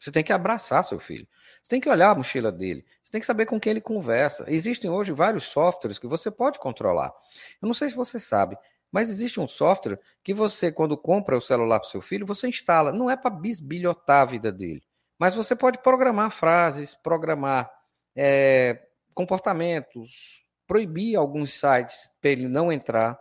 [0.03, 1.25] Você tem que abraçar seu filho.
[1.61, 2.85] Você tem que olhar a mochila dele.
[3.01, 4.43] Você tem que saber com quem ele conversa.
[4.49, 7.13] Existem hoje vários softwares que você pode controlar.
[7.61, 8.57] Eu não sei se você sabe,
[8.91, 12.91] mas existe um software que você, quando compra o celular para seu filho, você instala.
[12.91, 14.83] Não é para bisbilhotar a vida dele,
[15.17, 17.71] mas você pode programar frases, programar
[18.13, 23.17] é, comportamentos, proibir alguns sites para ele não entrar.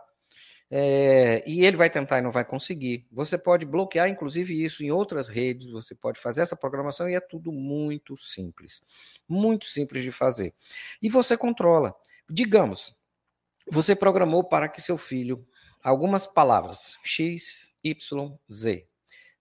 [0.75, 3.05] É, e ele vai tentar e não vai conseguir.
[3.11, 5.69] Você pode bloquear, inclusive, isso em outras redes.
[5.69, 8.83] Você pode fazer essa programação e é tudo muito simples.
[9.29, 10.51] Muito simples de fazer.
[10.99, 11.95] E você controla.
[12.27, 12.95] Digamos,
[13.69, 15.45] você programou para que seu filho
[15.83, 18.87] algumas palavras X, Y, Z,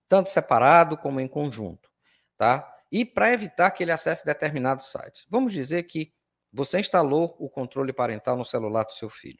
[0.07, 1.89] tanto separado como em conjunto,
[2.37, 2.71] tá?
[2.91, 5.27] E para evitar que ele acesse determinados sites.
[5.31, 6.13] Vamos dizer que
[6.53, 9.39] você instalou o controle parental no celular do seu filho.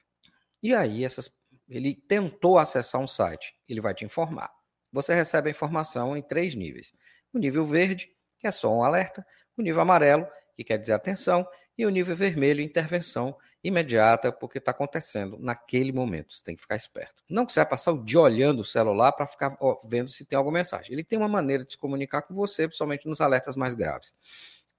[0.63, 1.31] E aí essas,
[1.69, 4.51] ele tentou acessar um site, ele vai te informar.
[4.93, 6.93] Você recebe a informação em três níveis.
[7.33, 11.47] O nível verde, que é só um alerta, o nível amarelo, que quer dizer atenção,
[11.77, 16.35] e o nível vermelho, intervenção, imediata, porque está acontecendo naquele momento.
[16.35, 17.23] Você tem que ficar esperto.
[17.29, 20.37] Não que você vai passar o dia olhando o celular para ficar vendo se tem
[20.37, 20.93] alguma mensagem.
[20.93, 24.15] Ele tem uma maneira de se comunicar com você, principalmente nos alertas mais graves.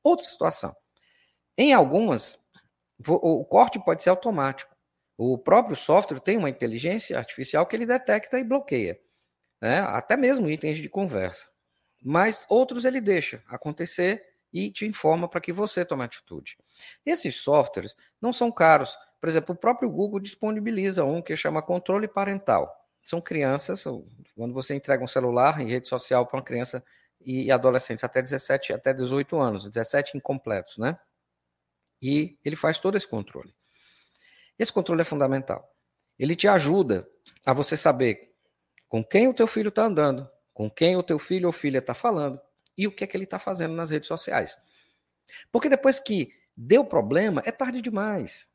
[0.03, 0.75] Outra situação.
[1.57, 2.37] Em algumas,
[3.07, 4.72] o corte pode ser automático.
[5.17, 8.99] O próprio software tem uma inteligência artificial que ele detecta e bloqueia.
[9.61, 9.79] Né?
[9.79, 11.47] Até mesmo itens de conversa.
[12.01, 16.57] Mas outros ele deixa acontecer e te informa para que você tome atitude.
[17.05, 18.95] Esses softwares não são caros.
[19.19, 22.71] Por exemplo, o próprio Google disponibiliza um que chama controle parental.
[23.01, 23.83] São crianças,
[24.35, 26.83] quando você entrega um celular em rede social para uma criança
[27.25, 30.97] e adolescentes até 17, até 18 anos, 17 incompletos, né?
[32.01, 33.53] E ele faz todo esse controle.
[34.57, 35.73] Esse controle é fundamental.
[36.17, 37.07] Ele te ajuda
[37.45, 38.33] a você saber
[38.87, 41.93] com quem o teu filho está andando, com quem o teu filho ou filha está
[41.93, 42.39] falando
[42.77, 44.57] e o que é que ele está fazendo nas redes sociais.
[45.51, 48.49] Porque depois que deu problema, é tarde demais.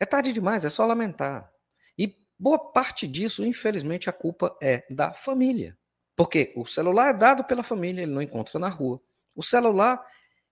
[0.00, 1.50] É tarde demais, é só lamentar.
[1.96, 5.78] E boa parte disso, infelizmente, a culpa é da família.
[6.16, 9.00] Porque o celular é dado pela família, ele não encontra na rua.
[9.34, 10.04] O celular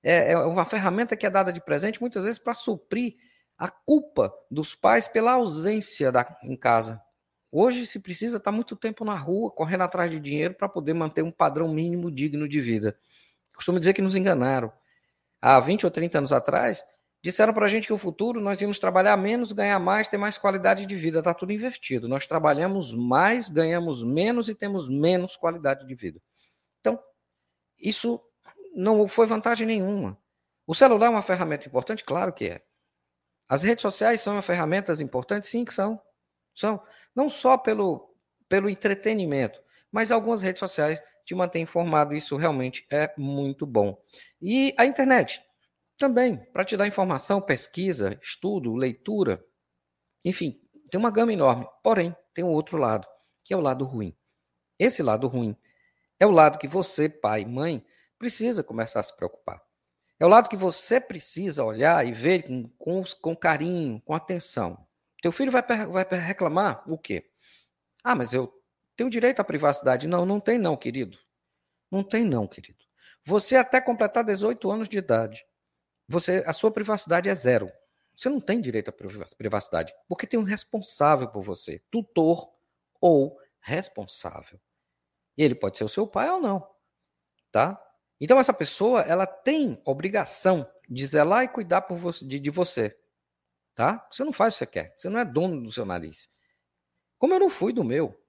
[0.02, 3.16] é, é uma ferramenta que é dada de presente muitas vezes para suprir
[3.61, 6.99] a culpa dos pais pela ausência da, em casa.
[7.53, 11.23] Hoje se precisa estar muito tempo na rua, correndo atrás de dinheiro para poder manter
[11.23, 12.99] um padrão mínimo digno de vida.
[13.55, 14.73] Costumo dizer que nos enganaram.
[15.42, 16.83] Há 20 ou 30 anos atrás,
[17.23, 20.38] disseram para a gente que o futuro nós íamos trabalhar menos, ganhar mais, ter mais
[20.38, 21.18] qualidade de vida.
[21.18, 22.09] Está tudo invertido.
[22.09, 26.18] Nós trabalhamos mais, ganhamos menos e temos menos qualidade de vida.
[26.81, 26.99] Então,
[27.79, 28.18] isso
[28.75, 30.16] não foi vantagem nenhuma.
[30.66, 32.03] O celular é uma ferramenta importante?
[32.05, 32.69] Claro que é.
[33.51, 35.51] As redes sociais são ferramentas importantes?
[35.51, 36.01] Sim, que são.
[36.55, 36.81] São.
[37.13, 38.15] Não só pelo,
[38.49, 39.61] pelo entretenimento,
[39.91, 42.15] mas algumas redes sociais te mantêm informado.
[42.15, 44.01] Isso realmente é muito bom.
[44.41, 45.43] E a internet
[45.99, 49.45] também, para te dar informação, pesquisa, estudo, leitura.
[50.25, 51.67] Enfim, tem uma gama enorme.
[51.83, 53.09] Porém, tem um outro lado,
[53.43, 54.17] que é o lado ruim.
[54.79, 55.57] Esse lado ruim
[56.21, 57.85] é o lado que você, pai, mãe,
[58.17, 59.61] precisa começar a se preocupar.
[60.20, 64.87] É o lado que você precisa olhar e ver com, com, com carinho, com atenção.
[65.22, 67.30] Teu filho vai, vai reclamar o quê?
[68.04, 68.52] Ah, mas eu
[68.94, 70.06] tenho direito à privacidade.
[70.06, 71.18] Não, não tem não, querido.
[71.90, 72.85] Não tem não, querido.
[73.24, 75.44] Você até completar 18 anos de idade,
[76.06, 77.72] você, a sua privacidade é zero.
[78.14, 78.92] Você não tem direito à
[79.37, 82.52] privacidade, porque tem um responsável por você, tutor
[83.00, 84.61] ou responsável.
[85.38, 86.68] E ele pode ser o seu pai ou não,
[87.50, 87.80] tá?
[88.20, 92.96] Então essa pessoa, ela tem obrigação de zelar e cuidar por você, de, de você.
[93.74, 94.06] Tá?
[94.11, 94.94] Você não faz o que você quer.
[94.96, 96.28] Você não é dono do seu nariz.
[97.18, 98.20] Como eu não fui do meu.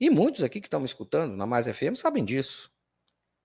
[0.00, 2.72] E muitos aqui que estão me escutando na Mais FM sabem disso.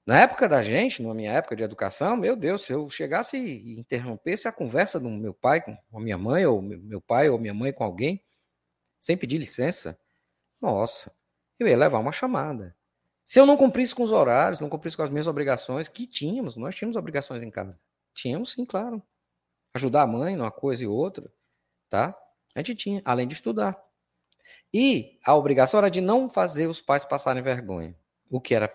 [0.06, 3.80] Na época da gente, na minha época de educação, meu Deus, se eu chegasse e
[3.80, 7.54] interrompesse a conversa do meu pai com a minha mãe, ou meu pai ou minha
[7.54, 8.24] mãe com alguém,
[9.00, 10.00] sem pedir licença,
[10.60, 11.16] nossa,
[11.60, 12.76] eu ia levar uma chamada.
[13.30, 16.56] Se eu não cumprisse com os horários, não cumprisse com as minhas obrigações, que tínhamos,
[16.56, 17.80] nós tínhamos obrigações em casa.
[18.12, 19.04] Tínhamos, sim, claro.
[19.72, 21.32] Ajudar a mãe numa coisa e outra,
[21.88, 22.18] tá?
[22.56, 23.80] A gente tinha, além de estudar.
[24.74, 27.96] E a obrigação era de não fazer os pais passarem vergonha,
[28.32, 28.68] o que era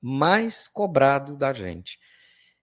[0.00, 1.98] mais cobrado da gente.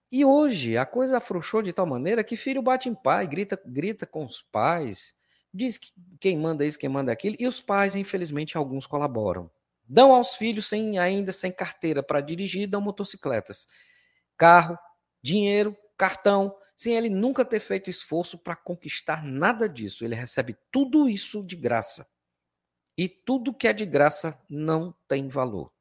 [0.10, 4.06] E hoje a coisa afrouxou de tal maneira que filho bate em pai, grita, grita
[4.06, 5.13] com os pais,
[5.54, 9.52] diz que quem manda isso, quem manda aquilo, e os pais, infelizmente, alguns colaboram.
[9.88, 13.67] Dão aos filhos sem ainda sem carteira para dirigir, dão motocicletas,
[14.36, 14.78] carro,
[15.21, 20.04] dinheiro, cartão, sem ele nunca ter feito esforço para conquistar nada disso.
[20.04, 22.08] Ele recebe tudo isso de graça.
[22.97, 25.71] E tudo que é de graça não tem valor.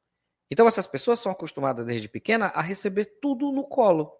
[0.49, 4.11] Então essas pessoas são acostumadas desde pequena a receber tudo no colo.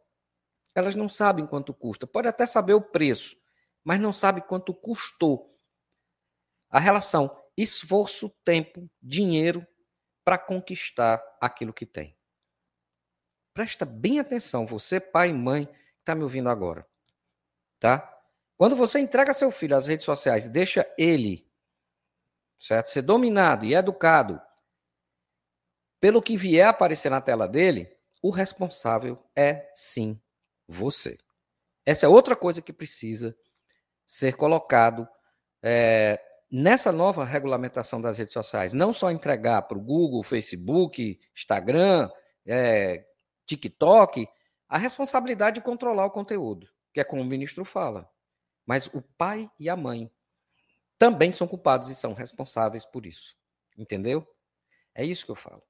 [0.76, 2.06] Elas não sabem quanto custa.
[2.06, 3.38] Pode até saber o preço,
[3.84, 5.58] mas não sabe quanto custou.
[6.70, 9.66] A relação esforço, tempo, dinheiro
[10.28, 12.14] para conquistar aquilo que tem.
[13.54, 16.86] Presta bem atenção, você, pai e mãe, que está me ouvindo agora.
[17.80, 18.14] Tá?
[18.58, 21.50] Quando você entrega seu filho às redes sociais e deixa ele
[22.60, 22.90] certo?
[22.90, 24.42] ser dominado e educado
[25.98, 27.90] pelo que vier aparecer na tela dele,
[28.22, 30.22] o responsável é sim
[30.68, 31.18] você.
[31.86, 33.34] Essa é outra coisa que precisa
[34.06, 35.08] ser colocado
[35.64, 42.10] é, nessa nova regulamentação das redes sociais, não só entregar para o Google, Facebook, Instagram,
[42.46, 43.06] é,
[43.46, 44.28] TikTok,
[44.68, 48.10] a responsabilidade de controlar o conteúdo, que é como o ministro fala.
[48.66, 50.12] Mas o pai e a mãe
[50.98, 53.36] também são culpados e são responsáveis por isso.
[53.78, 54.28] Entendeu?
[54.94, 55.64] É isso que eu falo.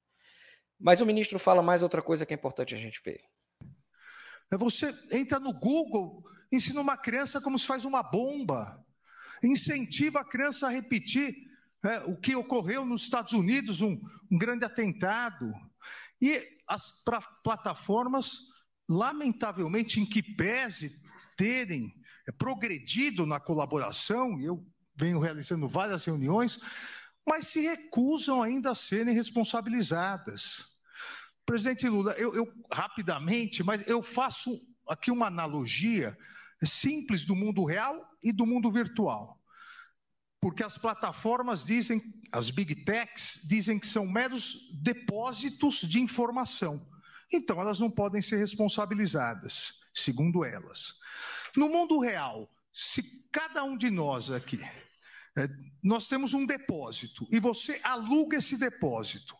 [0.80, 3.20] Mas o ministro fala mais outra coisa que é importante a gente ver.
[4.50, 8.82] É você entra no Google, ensina uma criança como se faz uma bomba
[9.42, 11.34] incentiva a criança a repetir
[11.84, 15.52] é, o que ocorreu nos Estados Unidos, um, um grande atentado.
[16.20, 18.36] E as pra, plataformas,
[18.90, 21.00] lamentavelmente, em que pese
[21.36, 21.94] terem
[22.26, 26.60] é, progredido na colaboração, eu venho realizando várias reuniões,
[27.26, 30.76] mas se recusam ainda a serem responsabilizadas.
[31.46, 36.16] Presidente Lula, eu, eu rapidamente, mas eu faço aqui uma analogia
[36.66, 39.38] simples do mundo real e do mundo virtual.
[40.40, 46.86] Porque as plataformas dizem, as big techs dizem que são meros depósitos de informação.
[47.32, 50.94] então elas não podem ser responsabilizadas, segundo elas.
[51.56, 54.60] No mundo real, se cada um de nós aqui,
[55.36, 55.48] é,
[55.82, 59.36] nós temos um depósito e você aluga esse depósito,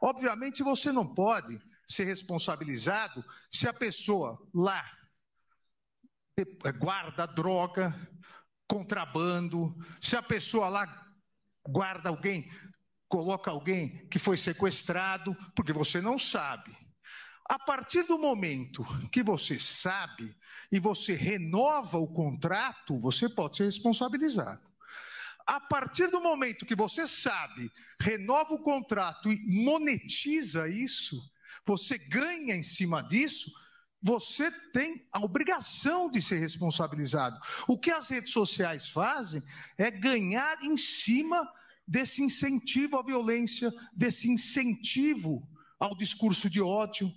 [0.00, 4.97] obviamente você não pode ser responsabilizado se a pessoa lá
[6.78, 7.94] guarda droga,
[8.68, 11.06] contrabando, se a pessoa lá
[11.66, 12.50] guarda alguém,
[13.08, 16.76] coloca alguém que foi sequestrado, porque você não sabe.
[17.48, 20.36] A partir do momento que você sabe
[20.70, 24.68] e você renova o contrato, você pode ser responsabilizado.
[25.46, 31.18] A partir do momento que você sabe, renova o contrato e monetiza isso,
[31.66, 33.50] você ganha em cima disso,
[34.00, 37.38] você tem a obrigação de ser responsabilizado.
[37.66, 39.42] O que as redes sociais fazem
[39.76, 41.48] é ganhar em cima
[41.86, 45.48] desse incentivo à violência, desse incentivo
[45.80, 47.12] ao discurso de ódio.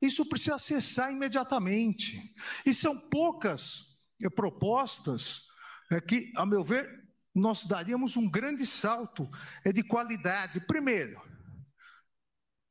[0.00, 2.34] Isso precisa cessar imediatamente.
[2.66, 5.46] E são poucas eh, propostas
[5.90, 6.88] é, que, a meu ver,
[7.34, 9.28] nós daríamos um grande salto
[9.64, 10.60] é de qualidade.
[10.60, 11.20] Primeiro,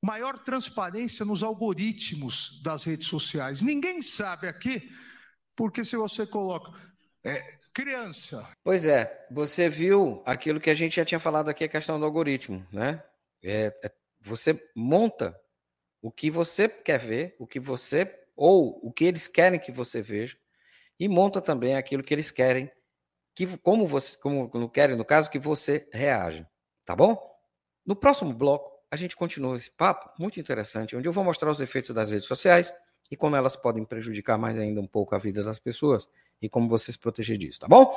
[0.02, 3.62] maior transparência nos algoritmos das redes sociais.
[3.62, 4.90] Ninguém sabe aqui,
[5.56, 6.72] porque se você coloca
[7.24, 7.40] é,
[7.74, 8.48] criança.
[8.64, 12.06] Pois é, você viu aquilo que a gente já tinha falado aqui, a questão do
[12.06, 13.04] algoritmo, né?
[13.44, 15.40] É, é, você monta
[16.02, 20.02] o que você quer ver, o que você ou o que eles querem que você
[20.02, 20.36] veja,
[21.00, 22.72] e monta também aquilo que eles querem
[23.36, 26.50] que como você como querem no caso que você reaja,
[26.84, 27.18] tá bom?
[27.86, 31.62] No próximo bloco a gente continua esse papo muito interessante, onde eu vou mostrar os
[31.62, 32.74] efeitos das redes sociais
[33.10, 36.08] e como elas podem prejudicar mais ainda um pouco a vida das pessoas
[36.42, 37.96] e como você se proteger disso, tá bom?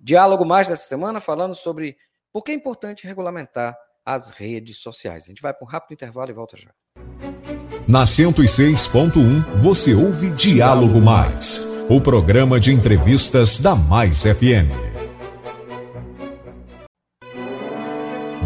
[0.00, 1.96] Diálogo mais dessa semana falando sobre
[2.32, 5.24] por que é importante regulamentar as redes sociais.
[5.24, 6.70] A gente vai para um rápido intervalo e volta já.
[7.86, 14.93] Na 106.1 você ouve Diálogo Mais, o programa de entrevistas da Mais FM.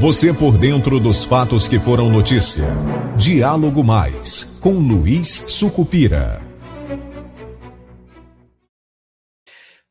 [0.01, 2.67] Você por dentro dos fatos que foram notícia.
[3.17, 6.41] Diálogo Mais, com Luiz Sucupira.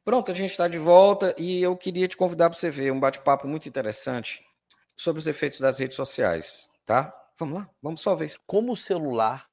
[0.06, 3.00] Pronto, a gente está de volta e eu queria te convidar para você ver um
[3.02, 4.42] bate-papo muito interessante
[4.96, 7.14] sobre os efeitos das redes sociais, tá?
[7.38, 8.32] Vamos lá, vamos só ver.
[8.48, 9.46] Como o celular.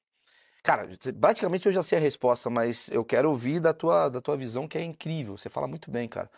[0.62, 0.88] Cara,
[1.20, 4.68] praticamente eu já sei a resposta, mas eu quero ouvir da tua, da tua visão,
[4.68, 5.36] que é incrível.
[5.36, 6.30] Você fala muito bem, cara.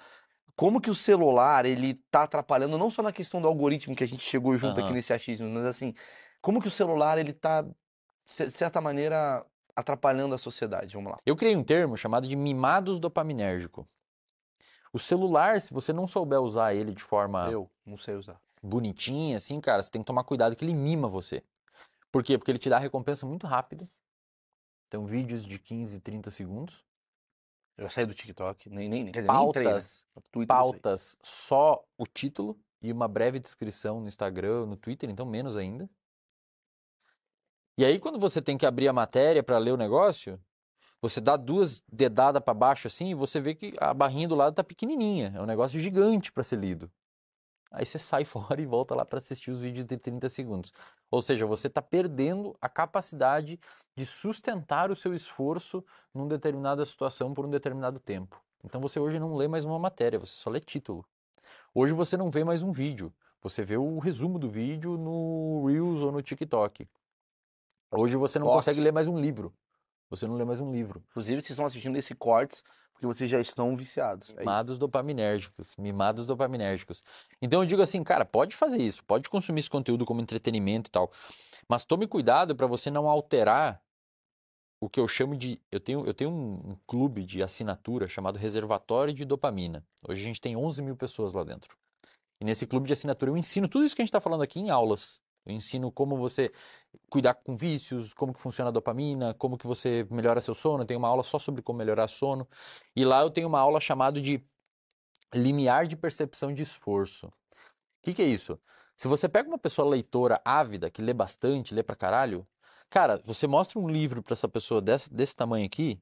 [0.57, 4.09] Como que o celular, ele tá atrapalhando, não só na questão do algoritmo que a
[4.09, 4.87] gente chegou junto uhum.
[4.87, 5.95] aqui nesse achismo, mas assim,
[6.41, 9.45] como que o celular, ele tá, de certa maneira,
[9.75, 10.95] atrapalhando a sociedade?
[10.95, 11.19] Vamos lá.
[11.27, 13.87] Eu criei um termo chamado de mimados dopaminérgico.
[14.93, 17.51] O celular, se você não souber usar ele de forma.
[17.51, 18.41] Eu não sei usar.
[18.63, 21.43] Bonitinha, assim, cara, você tem que tomar cuidado que ele mima você.
[22.11, 22.39] Por quê?
[22.39, 23.87] Porque ele te dá recompensa muito rápido.
[24.89, 26.83] Então, vídeos de 15, 30 segundos.
[27.77, 32.91] Eu saí do TikTok, nem, nem, quer dizer, pautas, nem pautas só o título e
[32.91, 35.89] uma breve descrição no Instagram, no Twitter, então menos ainda.
[37.77, 40.41] E aí, quando você tem que abrir a matéria para ler o negócio,
[41.01, 44.55] você dá duas dedadas para baixo assim e você vê que a barrinha do lado
[44.55, 45.33] tá pequenininha.
[45.37, 46.91] É um negócio gigante para ser lido.
[47.77, 50.72] Aí você sai fora e volta lá para assistir os vídeos de 30 segundos.
[51.11, 53.61] Ou seja, você está perdendo a capacidade
[53.95, 58.43] de sustentar o seu esforço numa determinada situação por um determinado tempo.
[58.64, 61.05] Então você hoje não lê mais uma matéria, você só lê título.
[61.74, 63.12] Hoje você não vê mais um vídeo,
[63.43, 66.89] você vê o resumo do vídeo no Reels ou no TikTok.
[67.91, 69.55] Hoje você não consegue ler mais um livro.
[70.09, 71.03] Você não lê mais um livro.
[71.11, 72.64] Inclusive, vocês estão assistindo esse cortes
[72.97, 74.30] porque vocês já estão viciados.
[74.30, 75.76] É mimados dopaminérgicos.
[75.76, 77.05] Mimados dopaminérgicos.
[77.42, 80.90] Então eu digo assim, cara, pode fazer isso, pode consumir esse conteúdo como entretenimento e
[80.90, 81.12] tal.
[81.68, 83.82] Mas tome cuidado para você não alterar
[84.80, 85.61] o que eu chamo de.
[85.70, 89.84] Eu tenho, eu tenho um, um, clube de assinatura chamado Reservatório de Dopamina.
[90.09, 91.76] Hoje a gente tem 11 mil pessoas lá dentro.
[92.40, 94.59] E nesse clube de assinatura eu ensino tudo isso que a gente está falando aqui
[94.59, 95.20] em aulas.
[95.44, 96.51] Eu ensino como você
[97.11, 100.85] cuidar com vícios, como que funciona a dopamina, como que você melhora seu sono.
[100.85, 102.49] Tenho uma aula só sobre como melhorar sono.
[102.95, 104.43] E lá eu tenho uma aula chamada de
[105.35, 107.27] limiar de percepção de esforço.
[107.27, 107.33] O
[108.03, 108.59] que, que é isso?
[108.97, 112.47] Se você pega uma pessoa leitora ávida, que lê bastante, lê pra caralho,
[112.89, 116.01] cara, você mostra um livro para essa pessoa desse, desse tamanho aqui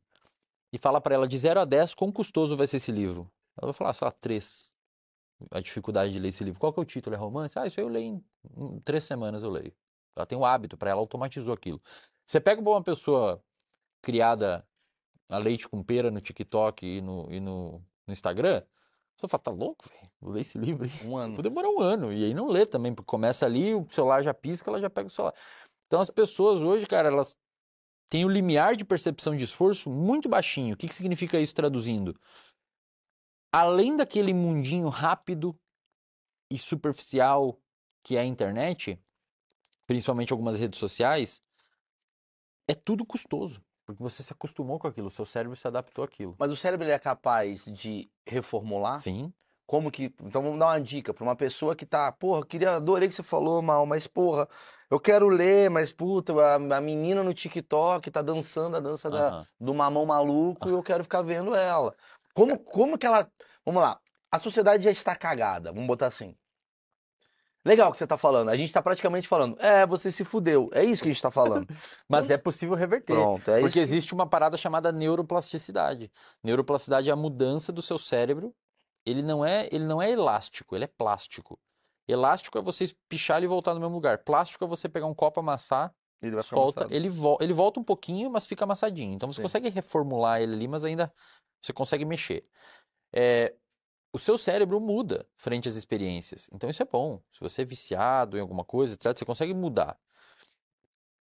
[0.73, 3.31] e fala para ela de 0 a 10 quão custoso vai ser esse livro.
[3.57, 4.73] Ela vai falar, sei lá, 3
[5.51, 6.61] a dificuldade de ler esse livro.
[6.61, 7.15] Qual que é o título?
[7.15, 7.59] É romance?
[7.59, 8.25] Ah, isso eu leio em,
[8.57, 9.73] em três semanas, eu leio.
[10.17, 11.81] Ela tem o hábito, para ela automatizou aquilo.
[12.25, 13.43] Você pega uma pessoa
[14.03, 14.67] criada
[15.29, 18.63] a leite com pera no TikTok e no, e no, no Instagram,
[19.17, 20.11] você fala, tá louco, velho?
[20.21, 21.09] Vou ler esse livro aí.
[21.09, 21.35] Um ano.
[21.35, 22.13] Vou demorar um ano.
[22.13, 25.09] E aí não lê também, porque começa ali, o celular já pisca, ela já pega
[25.09, 25.35] o celular.
[25.87, 27.37] Então as pessoas hoje, cara, elas
[28.09, 30.75] tem o limiar de percepção de esforço muito baixinho.
[30.75, 32.19] O que, que significa isso traduzindo?
[33.53, 35.59] Além daquele mundinho rápido
[36.51, 37.59] e superficial
[38.03, 39.01] que é a internet,
[39.87, 41.43] principalmente algumas redes sociais,
[42.67, 43.63] é tudo custoso.
[43.87, 46.35] Porque você se acostumou com aquilo, o seu cérebro se adaptou àquilo.
[46.39, 48.99] Mas o cérebro é capaz de reformular?
[48.99, 49.33] Sim.
[49.67, 50.05] Como que.
[50.23, 53.23] Então vamos dar uma dica para uma pessoa que tá, porra, queria, adorei que você
[53.23, 54.49] falou, mal, mas porra,
[54.91, 59.29] eu quero ler, mas puta, a, a menina no TikTok tá dançando a dança da,
[59.29, 59.47] Aham.
[59.61, 61.95] do mamão maluco e eu quero ficar vendo ela.
[62.35, 63.31] Como, como que ela.
[63.65, 64.01] Vamos lá.
[64.31, 66.35] A sociedade já está cagada, vamos botar assim.
[67.65, 68.51] Legal o que você tá falando.
[68.51, 70.69] A gente tá praticamente falando, é, você se fudeu.
[70.73, 71.67] É isso que a gente tá falando.
[72.09, 73.15] Mas é possível reverter.
[73.15, 73.95] Pronto, é Porque isso.
[73.95, 76.11] existe uma parada chamada neuroplasticidade.
[76.43, 78.55] Neuroplasticidade é a mudança do seu cérebro.
[79.07, 81.59] Ele não é, ele não é elástico, ele é plástico.
[82.07, 84.19] Elástico é você pichar ele e voltar no mesmo lugar.
[84.19, 86.95] Plástico é você pegar um copo, amassar, Ele solta, amassado.
[86.95, 89.15] ele, vo- ele volta um pouquinho, mas fica amassadinho.
[89.15, 89.43] Então você Sim.
[89.43, 91.13] consegue reformular ele ali, mas ainda
[91.61, 92.45] você consegue mexer.
[93.13, 93.55] É,
[94.15, 96.49] o seu cérebro muda frente às experiências.
[96.53, 97.21] Então isso é bom.
[97.33, 99.99] Se você é viciado em alguma coisa, etc., você consegue mudar.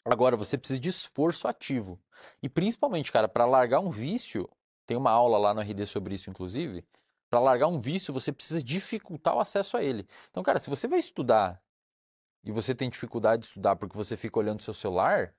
[0.04, 2.00] Agora, você precisa de esforço ativo.
[2.42, 4.50] E principalmente, cara, para largar um vício,
[4.88, 6.84] tem uma aula lá no RD sobre isso, inclusive.
[7.28, 10.04] Para largar um vício, você precisa dificultar o acesso a ele.
[10.28, 11.62] Então, cara, se você vai estudar
[12.42, 15.32] e você tem dificuldade de estudar porque você fica olhando seu celular,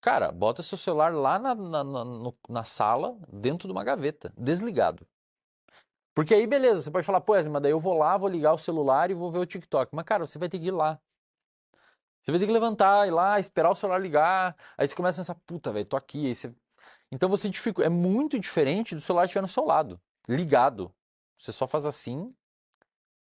[0.00, 2.04] cara, bota seu celular lá na, na, na,
[2.48, 5.04] na sala, dentro de uma gaveta, desligado.
[6.18, 8.58] Porque aí, beleza, você pode falar, pô, mas daí eu vou lá, vou ligar o
[8.58, 9.94] celular e vou ver o TikTok.
[9.94, 11.00] Mas, cara, você vai ter que ir lá.
[12.20, 14.56] Você vai ter que levantar, ir lá, esperar o celular ligar.
[14.76, 16.26] Aí você começa a pensar, puta, velho, tô aqui.
[16.26, 16.52] Aí você...
[17.12, 17.86] Então você dificulta.
[17.86, 20.92] É muito diferente do celular estiver no seu lado, ligado.
[21.38, 22.34] Você só faz assim.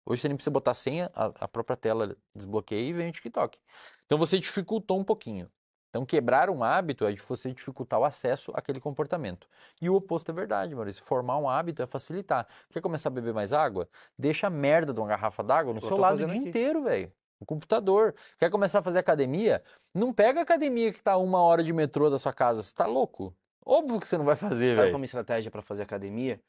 [0.04, 3.60] Hoje você nem precisa botar senha, a própria tela desbloqueia e vem o TikTok.
[4.08, 5.48] Então você dificultou um pouquinho.
[5.90, 9.48] Então quebrar um hábito é de você dificultar o acesso àquele comportamento.
[9.82, 11.04] E o oposto é verdade, Maurício.
[11.04, 12.48] Formar um hábito é facilitar.
[12.70, 13.88] Quer começar a beber mais água?
[14.18, 16.50] Deixa a merda de uma garrafa d'água no Eu seu lado o dia aqui.
[16.50, 17.12] inteiro, velho.
[17.40, 18.14] O computador.
[18.38, 19.64] Quer começar a fazer academia?
[19.94, 22.62] Não pega a academia que tá a uma hora de metrô da sua casa.
[22.62, 23.34] Você tá louco?
[23.66, 24.98] Óbvio que você não vai fazer, Sabe qual é a velho.
[24.98, 26.42] minha estratégia pra fazer academia?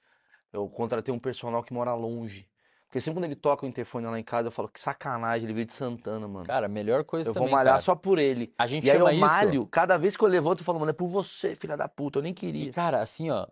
[0.52, 2.48] Eu contratei um personal que mora longe.
[2.88, 5.52] Porque sempre quando ele toca o interfone lá em casa, eu falo, que sacanagem, ele
[5.52, 6.46] veio de Santana, mano.
[6.46, 7.82] Cara, a melhor coisa eu também, vou malhar cara.
[7.82, 8.54] só por ele.
[8.56, 9.20] A gente E aí eu isso...
[9.20, 12.18] malho, cada vez que eu levanto, eu falo, mano, é por você, filha da puta,
[12.18, 12.72] eu nem E, queria.
[12.72, 13.46] cara, assim, ó,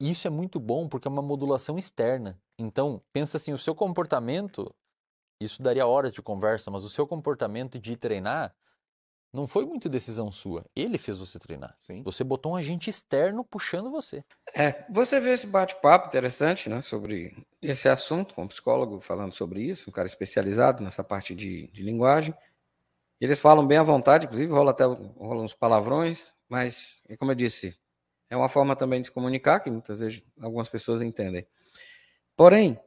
[0.00, 2.40] isso é muito bom porque é uma modulação externa.
[2.58, 4.74] Então, pensa assim, o seu comportamento,
[5.42, 8.54] isso daria horas de conversa, mas o seu comportamento de treinar
[9.32, 10.64] não foi muito decisão sua.
[10.74, 11.76] Ele fez você treinar.
[11.80, 12.02] Sim.
[12.02, 14.24] Você botou um agente externo puxando você.
[14.54, 19.62] É, você vê esse bate-papo interessante, né, sobre esse assunto, com um psicólogo falando sobre
[19.62, 22.34] isso, um cara especializado nessa parte de, de linguagem.
[23.20, 27.36] Eles falam bem à vontade, inclusive rola até rolam uns palavrões, mas, é como eu
[27.36, 27.78] disse,
[28.28, 31.46] é uma forma também de se comunicar, que muitas vezes algumas pessoas entendem.
[32.36, 32.80] Porém,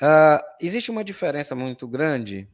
[0.00, 2.48] ah, existe uma diferença muito grande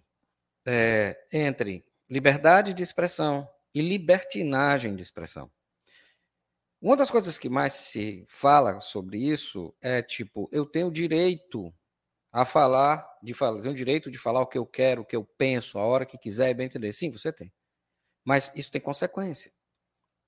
[0.67, 5.51] é, entre liberdade de expressão e libertinagem de expressão.
[6.79, 11.73] Uma das coisas que mais se fala sobre isso é tipo, eu tenho direito
[12.31, 15.25] a falar, de falar, tenho direito de falar o que eu quero, o que eu
[15.25, 16.93] penso, a hora que quiser, e bem entender.
[16.93, 17.51] Sim, você tem.
[18.23, 19.51] Mas isso tem consequência.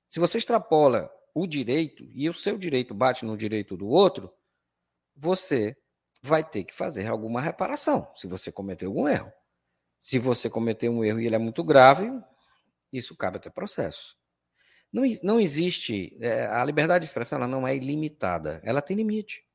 [0.09, 4.32] Se você extrapola o direito e o seu direito bate no direito do outro,
[5.14, 5.76] você
[6.22, 9.30] vai ter que fazer alguma reparação se você cometeu algum erro.
[10.05, 12.12] Se você cometeu um erro e ele é muito grave,
[12.92, 14.18] isso cabe até processo.
[14.92, 16.14] Não, não existe.
[16.20, 18.61] é, a liberdade de expressão ela não é ilimitada.
[18.62, 19.46] Ela tem limite.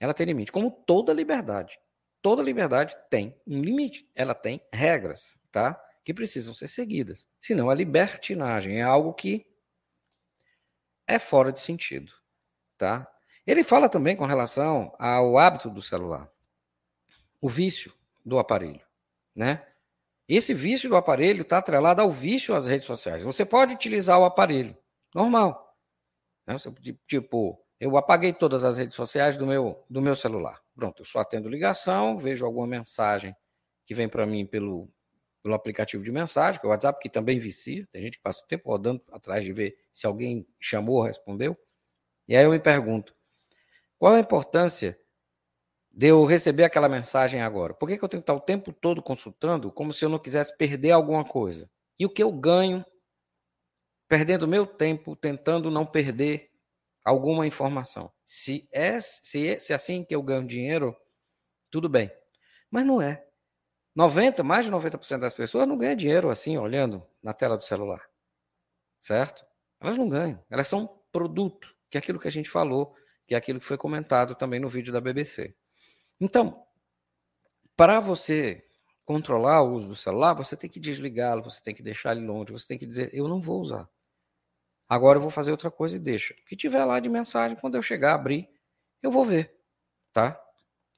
[0.00, 0.50] Ela tem limite.
[0.50, 1.78] Como toda liberdade.
[2.20, 4.10] Toda liberdade tem um limite.
[4.16, 5.80] Ela tem regras, tá?
[6.04, 7.28] Que precisam ser seguidas.
[7.38, 9.46] Senão a libertinagem é algo que
[11.06, 12.12] é fora de sentido,
[12.76, 13.08] tá?
[13.46, 16.28] Ele fala também com relação ao hábito do celular.
[17.40, 17.94] O vício
[18.26, 18.84] do aparelho,
[19.36, 19.64] né?
[20.28, 23.22] Esse vício do aparelho está atrelado ao vício às redes sociais.
[23.22, 24.76] Você pode utilizar o aparelho,
[25.14, 25.76] normal.
[26.46, 26.56] Né?
[27.06, 30.62] Tipo, eu apaguei todas as redes sociais do meu, do meu celular.
[30.74, 33.36] Pronto, eu só atendo ligação, vejo alguma mensagem
[33.84, 34.88] que vem para mim pelo,
[35.42, 37.86] pelo aplicativo de mensagem, que é o WhatsApp, que também vicia.
[37.92, 41.56] Tem gente que passa o tempo rodando atrás de ver se alguém chamou ou respondeu.
[42.26, 43.14] E aí eu me pergunto,
[43.98, 44.98] qual a importância
[45.96, 47.72] de eu receber aquela mensagem agora?
[47.72, 50.18] Por que, que eu tenho que estar o tempo todo consultando como se eu não
[50.18, 51.70] quisesse perder alguma coisa?
[51.98, 52.84] E o que eu ganho
[54.08, 56.50] perdendo meu tempo tentando não perder
[57.04, 58.12] alguma informação?
[58.26, 60.96] Se é, se é, se é assim que eu ganho dinheiro,
[61.70, 62.10] tudo bem.
[62.68, 63.24] Mas não é.
[63.94, 68.04] 90, mais de 90% das pessoas não ganham dinheiro assim, olhando na tela do celular.
[68.98, 69.46] Certo?
[69.80, 70.44] Elas não ganham.
[70.50, 72.96] Elas são produto, que é aquilo que a gente falou,
[73.28, 75.54] que é aquilo que foi comentado também no vídeo da BBC.
[76.20, 76.64] Então,
[77.76, 78.64] para você
[79.04, 82.52] controlar o uso do celular, você tem que desligá-lo, você tem que deixar ele longe,
[82.52, 83.88] você tem que dizer, eu não vou usar.
[84.88, 86.34] Agora eu vou fazer outra coisa e deixa.
[86.34, 88.48] O que tiver lá de mensagem, quando eu chegar, abrir,
[89.02, 89.54] eu vou ver,
[90.12, 90.40] tá?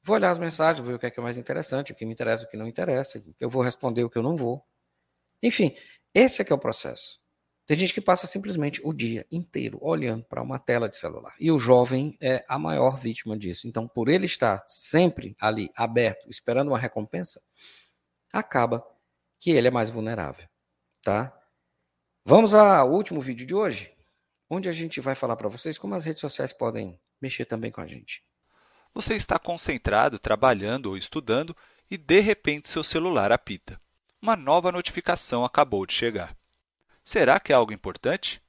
[0.04, 2.04] Vou olhar as mensagens, vou ver o que é, que é mais interessante, o que
[2.04, 4.64] me interessa, o que não interessa, eu vou responder o que eu não vou.
[5.42, 5.76] Enfim,
[6.14, 7.20] esse é que é o processo.
[7.66, 11.34] Tem gente que passa simplesmente o dia inteiro olhando para uma tela de celular.
[11.40, 13.66] E o jovem é a maior vítima disso.
[13.66, 17.42] Então, por ele estar sempre ali aberto, esperando uma recompensa,
[18.32, 18.86] acaba
[19.40, 20.46] que ele é mais vulnerável,
[21.02, 21.36] tá?
[22.24, 23.92] Vamos ao último vídeo de hoje,
[24.48, 27.80] onde a gente vai falar para vocês como as redes sociais podem mexer também com
[27.80, 28.22] a gente.
[28.94, 31.54] Você está concentrado, trabalhando ou estudando
[31.90, 33.80] e de repente seu celular apita.
[34.22, 36.36] Uma nova notificação acabou de chegar.
[37.06, 38.42] Será que é algo importante?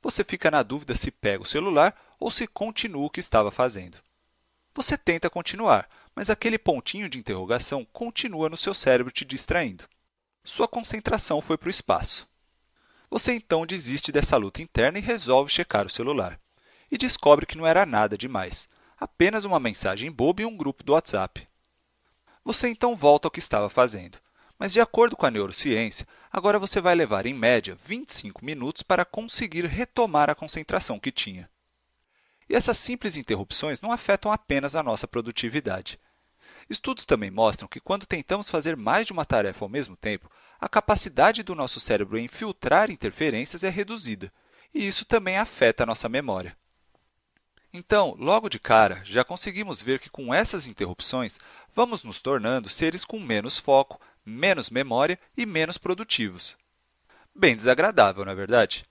[0.00, 3.98] Você fica na dúvida se pega o celular ou se continua o que estava fazendo.
[4.74, 9.84] Você tenta continuar, mas aquele pontinho de interrogação continua no seu cérebro te distraindo.
[10.42, 12.26] Sua concentração foi para o espaço.
[13.10, 16.40] Você então desiste dessa luta interna e resolve checar o celular.
[16.90, 18.66] E descobre que não era nada demais
[18.96, 21.46] apenas uma mensagem boba em um grupo do WhatsApp.
[22.42, 24.18] Você então volta ao que estava fazendo,
[24.58, 29.04] mas de acordo com a neurociência, agora você vai levar em média 25 minutos para
[29.04, 31.50] conseguir retomar a concentração que tinha.
[32.48, 35.98] E essas simples interrupções não afetam apenas a nossa produtividade.
[36.68, 40.30] Estudos também mostram que quando tentamos fazer mais de uma tarefa ao mesmo tempo,
[40.60, 44.32] a capacidade do nosso cérebro em filtrar interferências é reduzida,
[44.72, 46.56] e isso também afeta a nossa memória.
[47.76, 51.40] Então, logo de cara, já conseguimos ver que com essas interrupções
[51.74, 56.56] vamos nos tornando seres com menos foco, menos memória e menos produtivos.
[57.34, 58.84] Bem desagradável, não é verdade?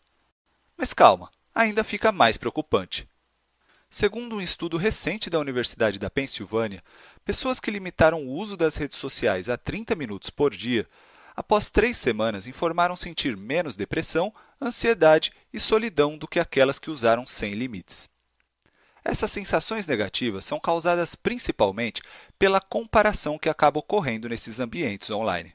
[0.77, 3.07] Mas calma, ainda fica mais preocupante.
[3.89, 6.83] Segundo um estudo recente da Universidade da Pensilvânia,
[7.23, 10.89] pessoas que limitaram o uso das redes sociais a 30 minutos por dia,
[11.35, 17.25] após três semanas informaram sentir menos depressão, ansiedade e solidão do que aquelas que usaram
[17.25, 18.09] sem limites.
[19.05, 22.01] Essas sensações negativas são causadas principalmente
[22.39, 25.53] pela comparação que acaba ocorrendo nesses ambientes online.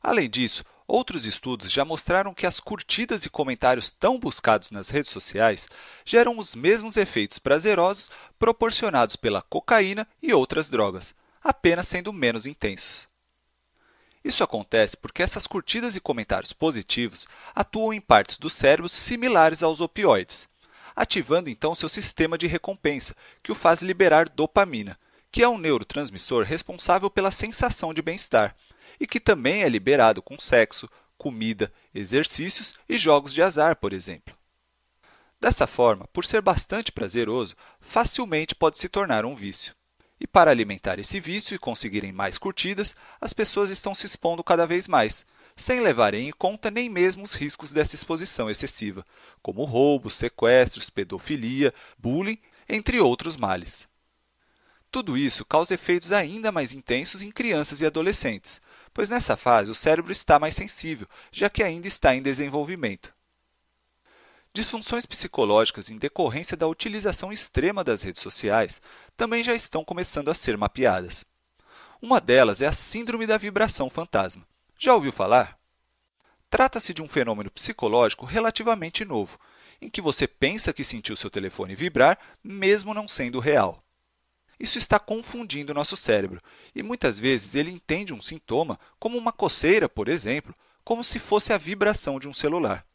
[0.00, 5.10] Além disso, outros estudos já mostraram que as curtidas e comentários tão buscados nas redes
[5.10, 5.68] sociais
[6.04, 13.08] geram os mesmos efeitos prazerosos proporcionados pela cocaína e outras drogas, apenas sendo menos intensos.
[14.24, 19.80] Isso acontece porque essas curtidas e comentários positivos atuam em partes do cérebro similares aos
[19.80, 20.48] opioides
[20.96, 24.98] ativando então seu sistema de recompensa, que o faz liberar dopamina,
[25.30, 28.56] que é um neurotransmissor responsável pela sensação de bem-estar
[28.98, 30.88] e que também é liberado com sexo,
[31.18, 34.34] comida, exercícios e jogos de azar, por exemplo.
[35.38, 39.74] Dessa forma, por ser bastante prazeroso, facilmente pode se tornar um vício.
[40.18, 44.66] E para alimentar esse vício e conseguirem mais curtidas, as pessoas estão se expondo cada
[44.66, 45.26] vez mais,
[45.56, 49.04] sem levarem em conta nem mesmo os riscos dessa exposição excessiva,
[49.42, 52.38] como roubos, sequestros, pedofilia, bullying,
[52.68, 53.88] entre outros males.
[54.90, 58.60] Tudo isso causa efeitos ainda mais intensos em crianças e adolescentes,
[58.92, 63.12] pois nessa fase o cérebro está mais sensível, já que ainda está em desenvolvimento.
[64.54, 68.80] Disfunções psicológicas em decorrência da utilização extrema das redes sociais
[69.14, 71.26] também já estão começando a ser mapeadas.
[72.00, 74.46] Uma delas é a Síndrome da Vibração Fantasma,
[74.78, 75.58] já ouviu falar?
[76.50, 79.38] Trata-se de um fenômeno psicológico relativamente novo,
[79.80, 83.82] em que você pensa que sentiu seu telefone vibrar, mesmo não sendo real.
[84.58, 86.40] Isso está confundindo nosso cérebro,
[86.74, 91.52] e muitas vezes ele entende um sintoma, como uma coceira, por exemplo, como se fosse
[91.52, 92.86] a vibração de um celular.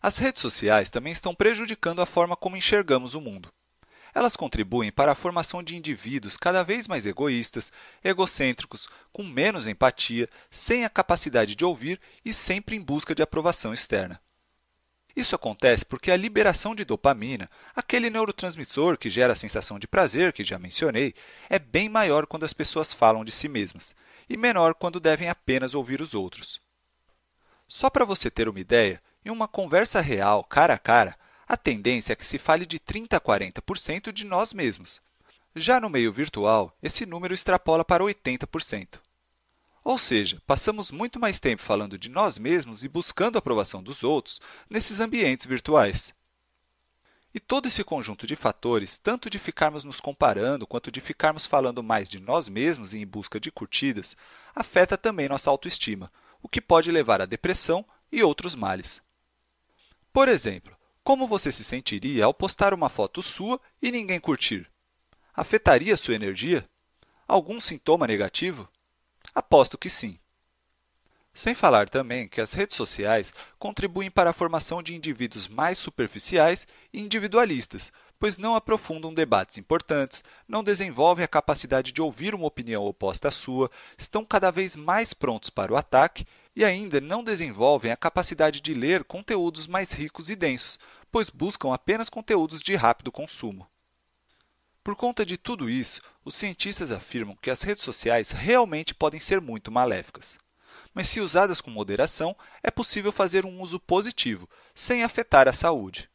[0.00, 3.48] As redes sociais também estão prejudicando a forma como enxergamos o mundo.
[4.18, 7.70] Elas contribuem para a formação de indivíduos cada vez mais egoístas,
[8.02, 13.72] egocêntricos, com menos empatia, sem a capacidade de ouvir e sempre em busca de aprovação
[13.72, 14.20] externa.
[15.14, 20.32] Isso acontece porque a liberação de dopamina, aquele neurotransmissor que gera a sensação de prazer
[20.32, 21.14] que já mencionei,
[21.48, 23.94] é bem maior quando as pessoas falam de si mesmas
[24.28, 26.60] e menor quando devem apenas ouvir os outros.
[27.68, 31.16] Só para você ter uma ideia, em uma conversa real, cara a cara,
[31.48, 35.00] a tendência é que se fale de 30 a 40% de nós mesmos.
[35.56, 39.00] Já no meio virtual, esse número extrapola para 80%.
[39.82, 44.04] Ou seja, passamos muito mais tempo falando de nós mesmos e buscando a aprovação dos
[44.04, 46.12] outros nesses ambientes virtuais.
[47.34, 51.82] E todo esse conjunto de fatores, tanto de ficarmos nos comparando quanto de ficarmos falando
[51.82, 54.14] mais de nós mesmos e em busca de curtidas,
[54.54, 59.00] afeta também nossa autoestima, o que pode levar à depressão e outros males.
[60.12, 60.77] Por exemplo,
[61.08, 64.70] como você se sentiria ao postar uma foto sua e ninguém curtir?
[65.32, 66.68] Afetaria sua energia?
[67.26, 68.68] Algum sintoma negativo?
[69.34, 70.18] Aposto que sim.
[71.32, 76.66] Sem falar também que as redes sociais contribuem para a formação de indivíduos mais superficiais
[76.92, 82.84] e individualistas, pois não aprofundam debates importantes, não desenvolvem a capacidade de ouvir uma opinião
[82.84, 86.26] oposta à sua, estão cada vez mais prontos para o ataque
[86.58, 90.76] e ainda não desenvolvem a capacidade de ler conteúdos mais ricos e densos,
[91.10, 93.68] pois buscam apenas conteúdos de rápido consumo.
[94.82, 99.40] Por conta de tudo isso, os cientistas afirmam que as redes sociais realmente podem ser
[99.40, 100.38] muito maléficas
[100.94, 106.10] mas se usadas com moderação, é possível fazer um uso positivo, sem afetar a saúde.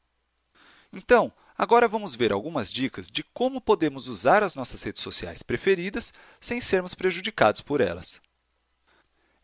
[0.92, 6.14] Então, agora vamos ver algumas dicas de como podemos usar as nossas redes sociais preferidas
[6.40, 8.22] sem sermos prejudicados por elas.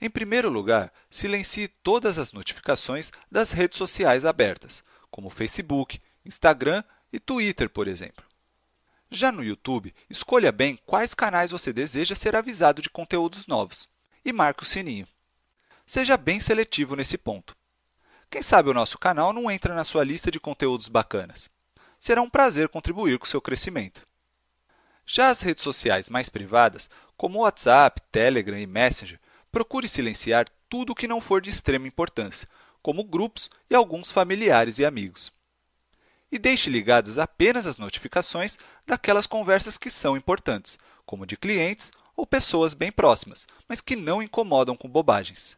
[0.01, 4.83] Em primeiro lugar, silencie todas as notificações das redes sociais abertas,
[5.19, 8.23] como Facebook, Instagram e Twitter, por exemplo.
[9.11, 13.89] Já no YouTube, escolha bem quais canais você deseja ser avisado de conteúdos novos
[14.23, 15.05] e marque o sininho.
[15.85, 17.53] Seja bem seletivo nesse ponto.
[18.29, 21.49] Quem sabe o nosso canal não entra na sua lista de conteúdos bacanas.
[21.99, 24.07] Será um prazer contribuir com seu crescimento.
[25.05, 29.19] Já as redes sociais mais privadas, como WhatsApp, Telegram e Messenger,
[29.51, 32.47] procure silenciar tudo o que não for de extrema importância,
[32.89, 35.31] como grupos e alguns familiares e amigos.
[36.31, 42.25] E deixe ligadas apenas as notificações daquelas conversas que são importantes, como de clientes ou
[42.25, 45.55] pessoas bem próximas, mas que não incomodam com bobagens.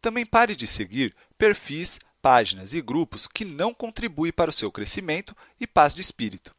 [0.00, 5.36] Também pare de seguir perfis, páginas e grupos que não contribuem para o seu crescimento
[5.60, 6.56] e paz de espírito.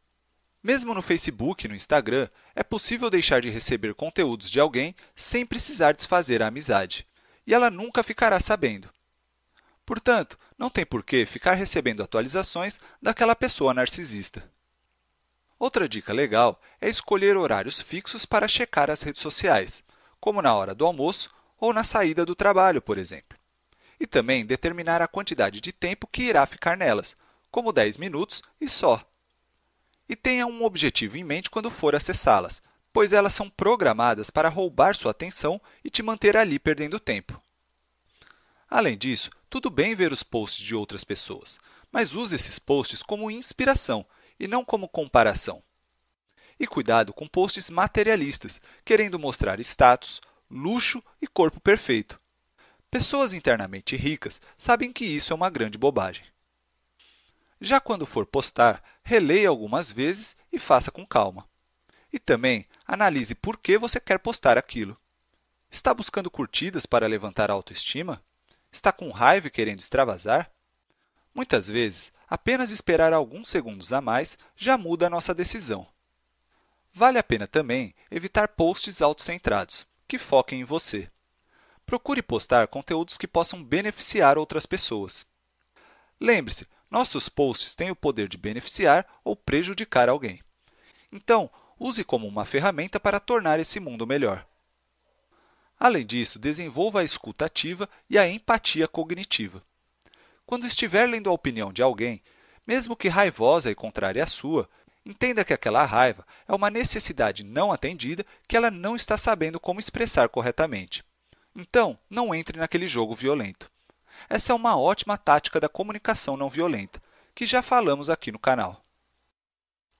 [0.62, 5.44] Mesmo no Facebook e no Instagram, é possível deixar de receber conteúdos de alguém sem
[5.44, 7.04] precisar desfazer a amizade,
[7.44, 8.88] e ela nunca ficará sabendo.
[9.88, 14.46] Portanto, não tem por que ficar recebendo atualizações daquela pessoa narcisista.
[15.58, 19.82] Outra dica legal é escolher horários fixos para checar as redes sociais,
[20.20, 23.38] como na hora do almoço ou na saída do trabalho, por exemplo
[23.98, 27.16] e também determinar a quantidade de tempo que irá ficar nelas,
[27.50, 29.02] como 10 minutos e só.
[30.06, 32.62] E tenha um objetivo em mente quando for acessá-las,
[32.92, 37.42] pois elas são programadas para roubar sua atenção e te manter ali perdendo tempo.
[38.70, 41.58] Além disso, tudo bem ver os posts de outras pessoas,
[41.90, 44.04] mas use esses posts como inspiração
[44.38, 45.62] e não como comparação.
[46.60, 52.20] E cuidado com posts materialistas, querendo mostrar status, luxo e corpo perfeito.
[52.90, 56.24] Pessoas internamente ricas sabem que isso é uma grande bobagem.
[57.60, 61.48] Já quando for postar, releia algumas vezes e faça com calma.
[62.12, 64.96] E também analise por que você quer postar aquilo.
[65.70, 68.22] Está buscando curtidas para levantar a autoestima?
[68.70, 70.50] Está com raiva e querendo extravasar?
[71.34, 75.86] Muitas vezes, apenas esperar alguns segundos a mais já muda a nossa decisão.
[76.92, 81.10] Vale a pena também evitar posts autocentrados, que foquem em você
[81.88, 85.26] procure postar conteúdos que possam beneficiar outras pessoas.
[86.20, 90.42] Lembre-se, nossos posts têm o poder de beneficiar ou prejudicar alguém.
[91.10, 91.50] Então,
[91.80, 94.46] use como uma ferramenta para tornar esse mundo melhor.
[95.78, 99.62] Além disso, desenvolva a escuta ativa e a empatia cognitiva.
[100.44, 102.22] Quando estiver lendo a opinião de alguém,
[102.66, 104.68] mesmo que raivosa e contrária à sua,
[105.06, 109.78] entenda que aquela raiva é uma necessidade não atendida que ela não está sabendo como
[109.80, 111.04] expressar corretamente.
[111.54, 113.70] Então, não entre naquele jogo violento.
[114.28, 117.00] Essa é uma ótima tática da comunicação não violenta,
[117.34, 118.84] que já falamos aqui no canal.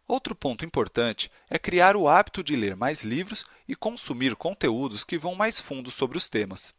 [0.09, 5.19] Outro ponto importante é criar o hábito de ler mais livros e consumir conteúdos que
[5.19, 6.75] vão mais fundo sobre os temas.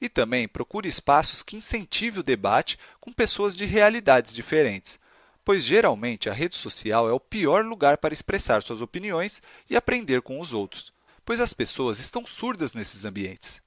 [0.00, 5.00] E também procure espaços que incentive o debate com pessoas de realidades diferentes,
[5.44, 10.22] pois geralmente a rede social é o pior lugar para expressar suas opiniões e aprender
[10.22, 10.92] com os outros,
[11.24, 13.60] pois as pessoas estão surdas nesses ambientes.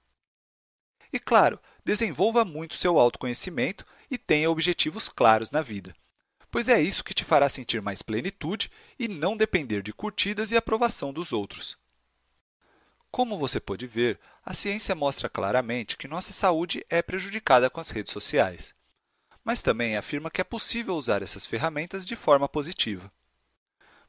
[1.12, 5.94] E, claro, desenvolva muito seu autoconhecimento e tenha objetivos claros na vida,
[6.52, 10.58] pois é isso que te fará sentir mais plenitude e não depender de curtidas e
[10.58, 11.78] aprovação dos outros.
[13.10, 17.90] Como você pode ver, a ciência mostra claramente que nossa saúde é prejudicada com as
[17.90, 18.76] redes sociais,
[19.44, 23.12] mas também afirma que é possível usar essas ferramentas de forma positiva.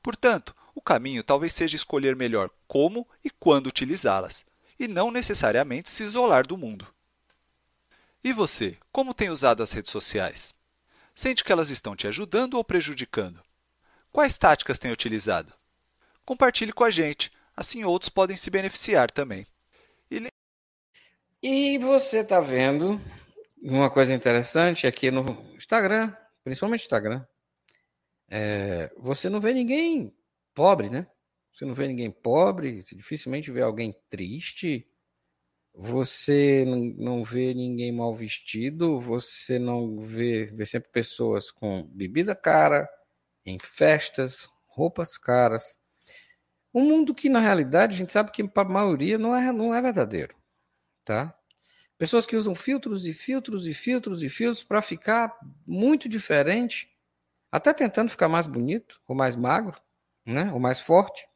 [0.02, 4.44] Portanto, o caminho talvez seja escolher melhor como e quando utilizá-las,
[4.78, 6.86] e não necessariamente se isolar do mundo.
[8.24, 10.54] E você, como tem usado as redes sociais?
[11.14, 13.42] Sente que elas estão te ajudando ou prejudicando?
[14.10, 15.52] Quais táticas tem utilizado?
[16.24, 19.46] Compartilhe com a gente, assim outros podem se beneficiar também.
[20.10, 20.28] E,
[21.42, 23.00] e você está vendo
[23.62, 27.24] uma coisa interessante que no Instagram, principalmente Instagram,
[28.28, 30.14] é, você não vê ninguém
[30.54, 31.06] pobre, né?
[31.52, 34.86] Você não vê ninguém pobre, você dificilmente vê alguém triste,
[35.74, 36.64] você
[36.98, 42.88] não vê ninguém mal vestido, você não vê, vê sempre pessoas com bebida cara,
[43.44, 45.78] em festas, roupas caras.
[46.74, 49.74] Um mundo que, na realidade, a gente sabe que para a maioria não é, não
[49.74, 50.34] é verdadeiro,
[51.04, 51.34] tá?
[51.98, 56.90] Pessoas que usam filtros e filtros e filtros e filtros para ficar muito diferente,
[57.50, 59.80] até tentando ficar mais bonito, ou mais magro,
[60.26, 60.50] né?
[60.52, 61.26] ou mais forte.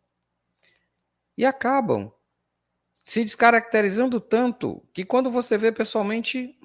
[1.37, 2.13] E acabam
[3.07, 6.59] se descaracterizando tanto que quando você vê pessoalmente,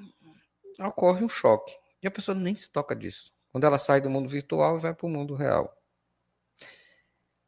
[0.79, 1.71] ocorre um choque.
[2.01, 3.31] E a pessoa nem se toca disso.
[3.51, 5.71] Quando ela sai do mundo virtual e vai para o mundo real.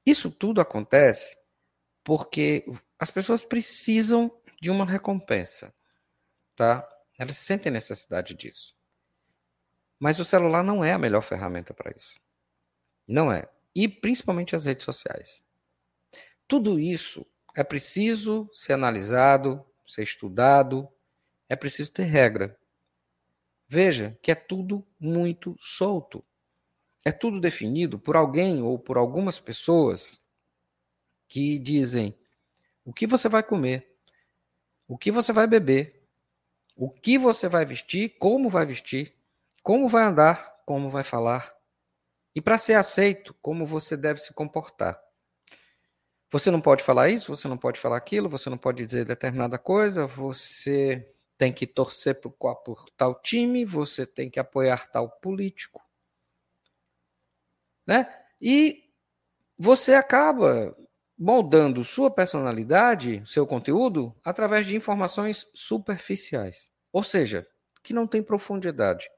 [0.05, 1.35] Isso tudo acontece
[2.03, 4.31] porque as pessoas precisam
[4.61, 5.73] de uma recompensa,
[6.55, 6.87] tá?
[7.17, 8.75] Elas sentem necessidade disso.
[9.97, 12.19] Mas o celular não é a melhor ferramenta para isso.
[13.07, 13.49] Não é.
[13.73, 15.43] E principalmente as redes sociais.
[16.47, 17.25] Tudo isso
[17.55, 20.87] é preciso ser analisado, ser estudado,
[21.47, 22.57] é preciso ter regra.
[23.67, 26.23] Veja que é tudo muito solto.
[27.05, 30.21] É tudo definido por alguém ou por algumas pessoas
[31.27, 32.17] que dizem
[32.85, 33.97] o que você vai comer,
[34.87, 36.07] o que você vai beber,
[36.75, 39.13] o que você vai vestir, como vai vestir,
[39.61, 41.55] como vai andar, como vai falar.
[42.35, 45.02] E para ser aceito, como você deve se comportar.
[46.33, 49.57] Você não pode falar isso, você não pode falar aquilo, você não pode dizer determinada
[49.57, 55.81] coisa, você tem que torcer por, por tal time, você tem que apoiar tal político
[57.85, 58.13] né?
[58.41, 58.89] E
[59.57, 60.75] você acaba
[61.17, 66.71] moldando sua personalidade, seu conteúdo, através de informações superficiais.
[66.91, 67.47] Ou seja,
[67.81, 69.09] que não tem profundidade.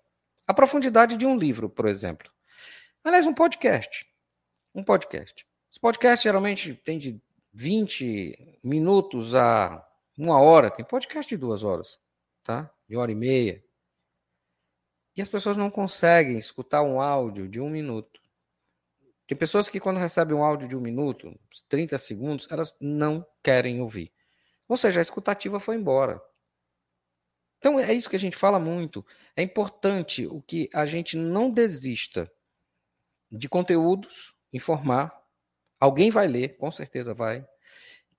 [0.45, 2.31] A profundidade de um livro, por exemplo.
[3.03, 4.05] Aliás, um podcast.
[4.73, 5.45] Um podcast.
[5.75, 7.21] Esse podcast geralmente tem de
[7.51, 9.85] 20 minutos a
[10.17, 10.71] uma hora.
[10.71, 11.99] Tem podcast de duas horas,
[12.45, 12.73] tá?
[12.87, 13.61] De hora e meia.
[15.17, 18.21] E as pessoas não conseguem escutar um áudio de um minuto.
[19.27, 23.81] Tem pessoas que, quando recebem um áudio de um minuto, 30 segundos, elas não querem
[23.81, 24.13] ouvir.
[24.69, 26.21] Ou seja, a escutativa foi embora.
[27.57, 29.05] Então, é isso que a gente fala muito.
[29.35, 32.31] É importante o que a gente não desista
[33.29, 35.24] de conteúdos, informar.
[35.85, 37.47] Alguém vai ler, com certeza vai.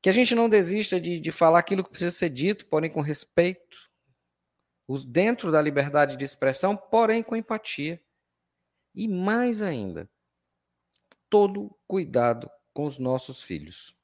[0.01, 3.01] Que a gente não desista de, de falar aquilo que precisa ser dito, porém com
[3.01, 3.77] respeito,
[5.05, 8.01] dentro da liberdade de expressão, porém com empatia.
[8.95, 10.09] E mais ainda,
[11.29, 13.97] todo cuidado com os nossos filhos,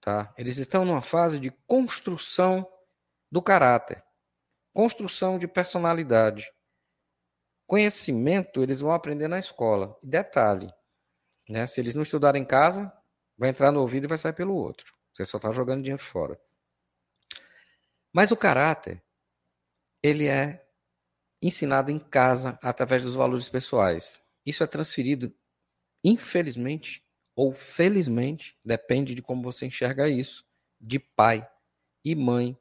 [0.00, 0.32] tá?
[0.38, 2.66] Eles estão numa fase de construção
[3.30, 4.02] do caráter,
[4.72, 6.50] construção de personalidade.
[7.66, 9.94] Conhecimento eles vão aprender na escola.
[10.02, 10.72] Detalhe,
[11.46, 11.66] né?
[11.66, 12.90] Se eles não estudarem em casa,
[13.40, 14.92] vai entrar no ouvido e vai sair pelo outro.
[15.14, 16.38] Você só está jogando dinheiro fora.
[18.12, 19.02] Mas o caráter,
[20.02, 20.62] ele é
[21.40, 24.22] ensinado em casa através dos valores pessoais.
[24.44, 25.34] Isso é transferido
[26.04, 27.02] infelizmente
[27.34, 30.44] ou felizmente, depende de como você enxerga isso,
[30.78, 31.48] de pai
[32.04, 32.54] e mãe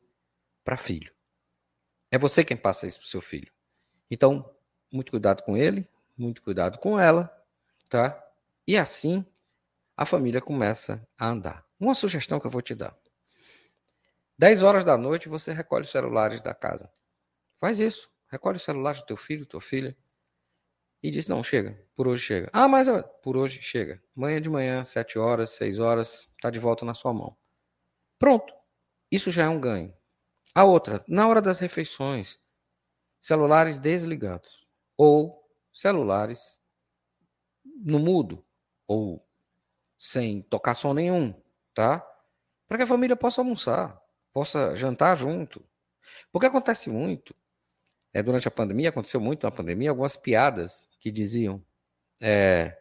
[0.63, 1.13] para filho.
[2.09, 3.51] É você quem passa isso para o seu filho.
[4.09, 4.49] Então,
[4.93, 5.85] muito cuidado com ele,
[6.17, 7.29] muito cuidado com ela,
[7.89, 8.25] tá?
[8.65, 9.25] E assim
[9.99, 11.65] a família começa a andar.
[11.77, 12.97] Uma sugestão que eu vou te dar.
[14.37, 16.89] 10 horas da noite você recolhe os celulares da casa.
[17.59, 18.09] Faz isso.
[18.29, 19.97] Recolhe o celular do teu filho, tua filha
[21.03, 22.49] e disse: Não, chega, por hoje chega.
[22.53, 22.87] Ah, mas
[23.21, 24.01] por hoje chega.
[24.15, 27.35] Manhã de manhã, sete horas, seis horas, está de volta na sua mão.
[28.17, 28.53] Pronto.
[29.11, 29.93] Isso já é um ganho.
[30.55, 32.39] A outra, na hora das refeições,
[33.19, 36.57] celulares desligados ou celulares
[37.83, 38.45] no mudo
[38.87, 39.28] ou
[39.99, 41.33] sem tocar som nenhum,
[41.73, 41.99] tá?
[42.67, 45.61] Para que a família possa almoçar, possa jantar junto.
[46.31, 47.35] Porque acontece muito
[48.13, 51.61] é, durante a pandemia, aconteceu muito na pandemia, algumas piadas que diziam:
[52.21, 52.79] é,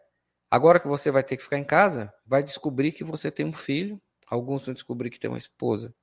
[0.49, 3.53] agora que você vai ter que ficar em casa, vai descobrir que você tem um
[3.53, 5.93] filho, alguns vão descobrir que tem uma esposa,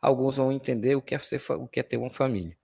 [0.00, 2.56] alguns vão entender o que é, ser, o que é ter uma família.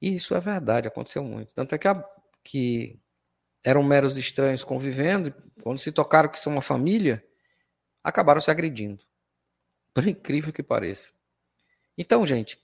[0.00, 1.52] E isso é verdade, aconteceu muito.
[1.52, 2.02] Tanto é que, a,
[2.42, 2.98] que
[3.64, 7.24] eram meros estranhos convivendo, quando se tocaram que são uma família,
[8.02, 9.04] acabaram se agredindo.
[9.92, 11.12] Por incrível que pareça.
[11.96, 12.58] Então, gente,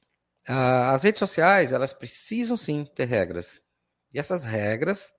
[0.46, 3.60] as redes sociais, elas precisam sim ter regras.
[4.12, 5.12] E essas regras,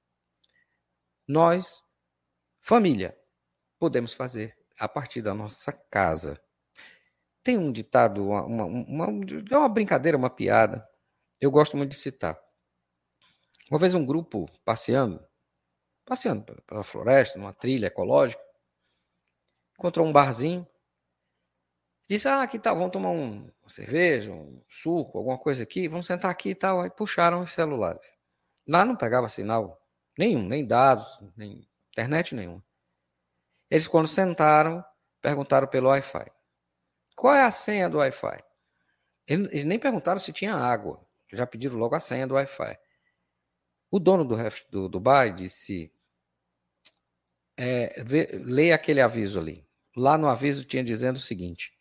[1.28, 1.84] nós,
[2.62, 3.16] família,
[3.78, 6.42] podemos fazer a partir da nossa casa.
[7.44, 10.88] Tem um ditado, uma, uma, uma, é uma brincadeira, uma piada,
[11.40, 12.40] eu gosto muito de citar.
[13.70, 15.27] Uma vez um grupo passeando,
[16.08, 18.42] passeando pela floresta, numa trilha ecológica,
[19.78, 20.66] encontrou um barzinho,
[22.10, 26.08] disse, ah, que tal, vamos tomar um, uma cerveja, um suco, alguma coisa aqui, vamos
[26.08, 26.82] sentar aqui e tal.
[26.82, 28.12] Aí puxaram os celulares.
[28.66, 29.80] Lá não pegava sinal
[30.18, 31.06] nenhum, nem dados,
[31.36, 32.64] nem internet nenhuma.
[33.70, 34.84] Eles, quando sentaram,
[35.22, 36.32] perguntaram pelo Wi-Fi.
[37.16, 38.44] Qual é a senha do Wi-Fi?
[39.28, 41.06] Eles nem perguntaram se tinha água.
[41.34, 42.80] Já pediram logo a senha do Wi-Fi.
[43.92, 44.38] O dono do,
[44.70, 45.92] do Dubai disse:
[47.58, 49.66] é, vê, leia aquele aviso ali.
[49.96, 51.74] Lá no aviso tinha dizendo o seguinte: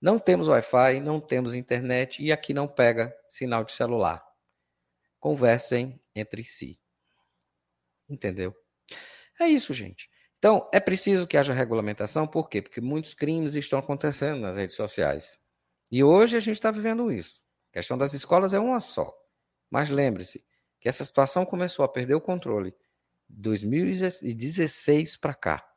[0.00, 4.24] não temos Wi-Fi, não temos internet e aqui não pega sinal de celular.
[5.18, 6.78] Conversem entre si.
[8.08, 8.54] Entendeu?
[9.40, 10.08] É isso, gente.
[10.38, 12.62] Então, é preciso que haja regulamentação, por quê?
[12.62, 15.40] Porque muitos crimes estão acontecendo nas redes sociais.
[15.90, 17.42] E hoje a gente está vivendo isso.
[17.70, 19.12] A questão das escolas é uma só.
[19.68, 20.44] Mas lembre-se
[20.80, 22.74] que essa situação começou a perder o controle
[23.28, 25.68] 2016 para cá.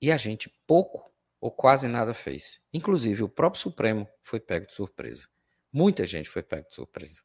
[0.00, 2.60] E a gente pouco ou quase nada fez.
[2.72, 5.28] Inclusive, o próprio Supremo foi pego de surpresa.
[5.72, 7.22] Muita gente foi pego de surpresa.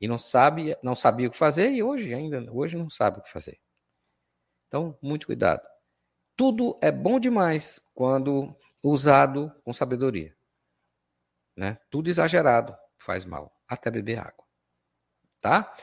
[0.00, 3.22] E não sabe, não sabia o que fazer e hoje ainda hoje não sabe o
[3.22, 3.60] que fazer.
[4.66, 5.66] Então, muito cuidado.
[6.36, 10.34] Tudo é bom demais quando usado com sabedoria.
[11.56, 11.78] Né?
[11.90, 14.46] Tudo exagerado faz mal, até beber água.
[15.40, 15.74] Tá?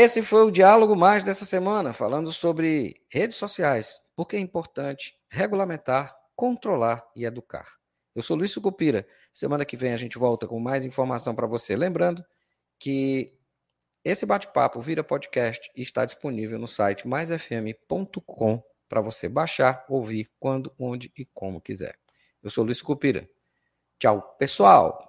[0.00, 6.16] Esse foi o diálogo mais dessa semana, falando sobre redes sociais, porque é importante regulamentar,
[6.36, 7.66] controlar e educar.
[8.14, 9.04] Eu sou Luiz Sucupira.
[9.32, 11.74] Semana que vem a gente volta com mais informação para você.
[11.74, 12.24] Lembrando
[12.78, 13.36] que
[14.04, 20.72] esse bate-papo vira podcast e está disponível no site maisfm.com para você baixar, ouvir quando,
[20.78, 21.98] onde e como quiser.
[22.40, 23.28] Eu sou Luiz Cupira.
[23.98, 25.07] Tchau, pessoal.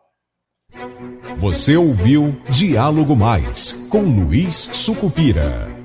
[1.39, 5.78] Você ouviu Diálogo Mais com Luiz Sucupira.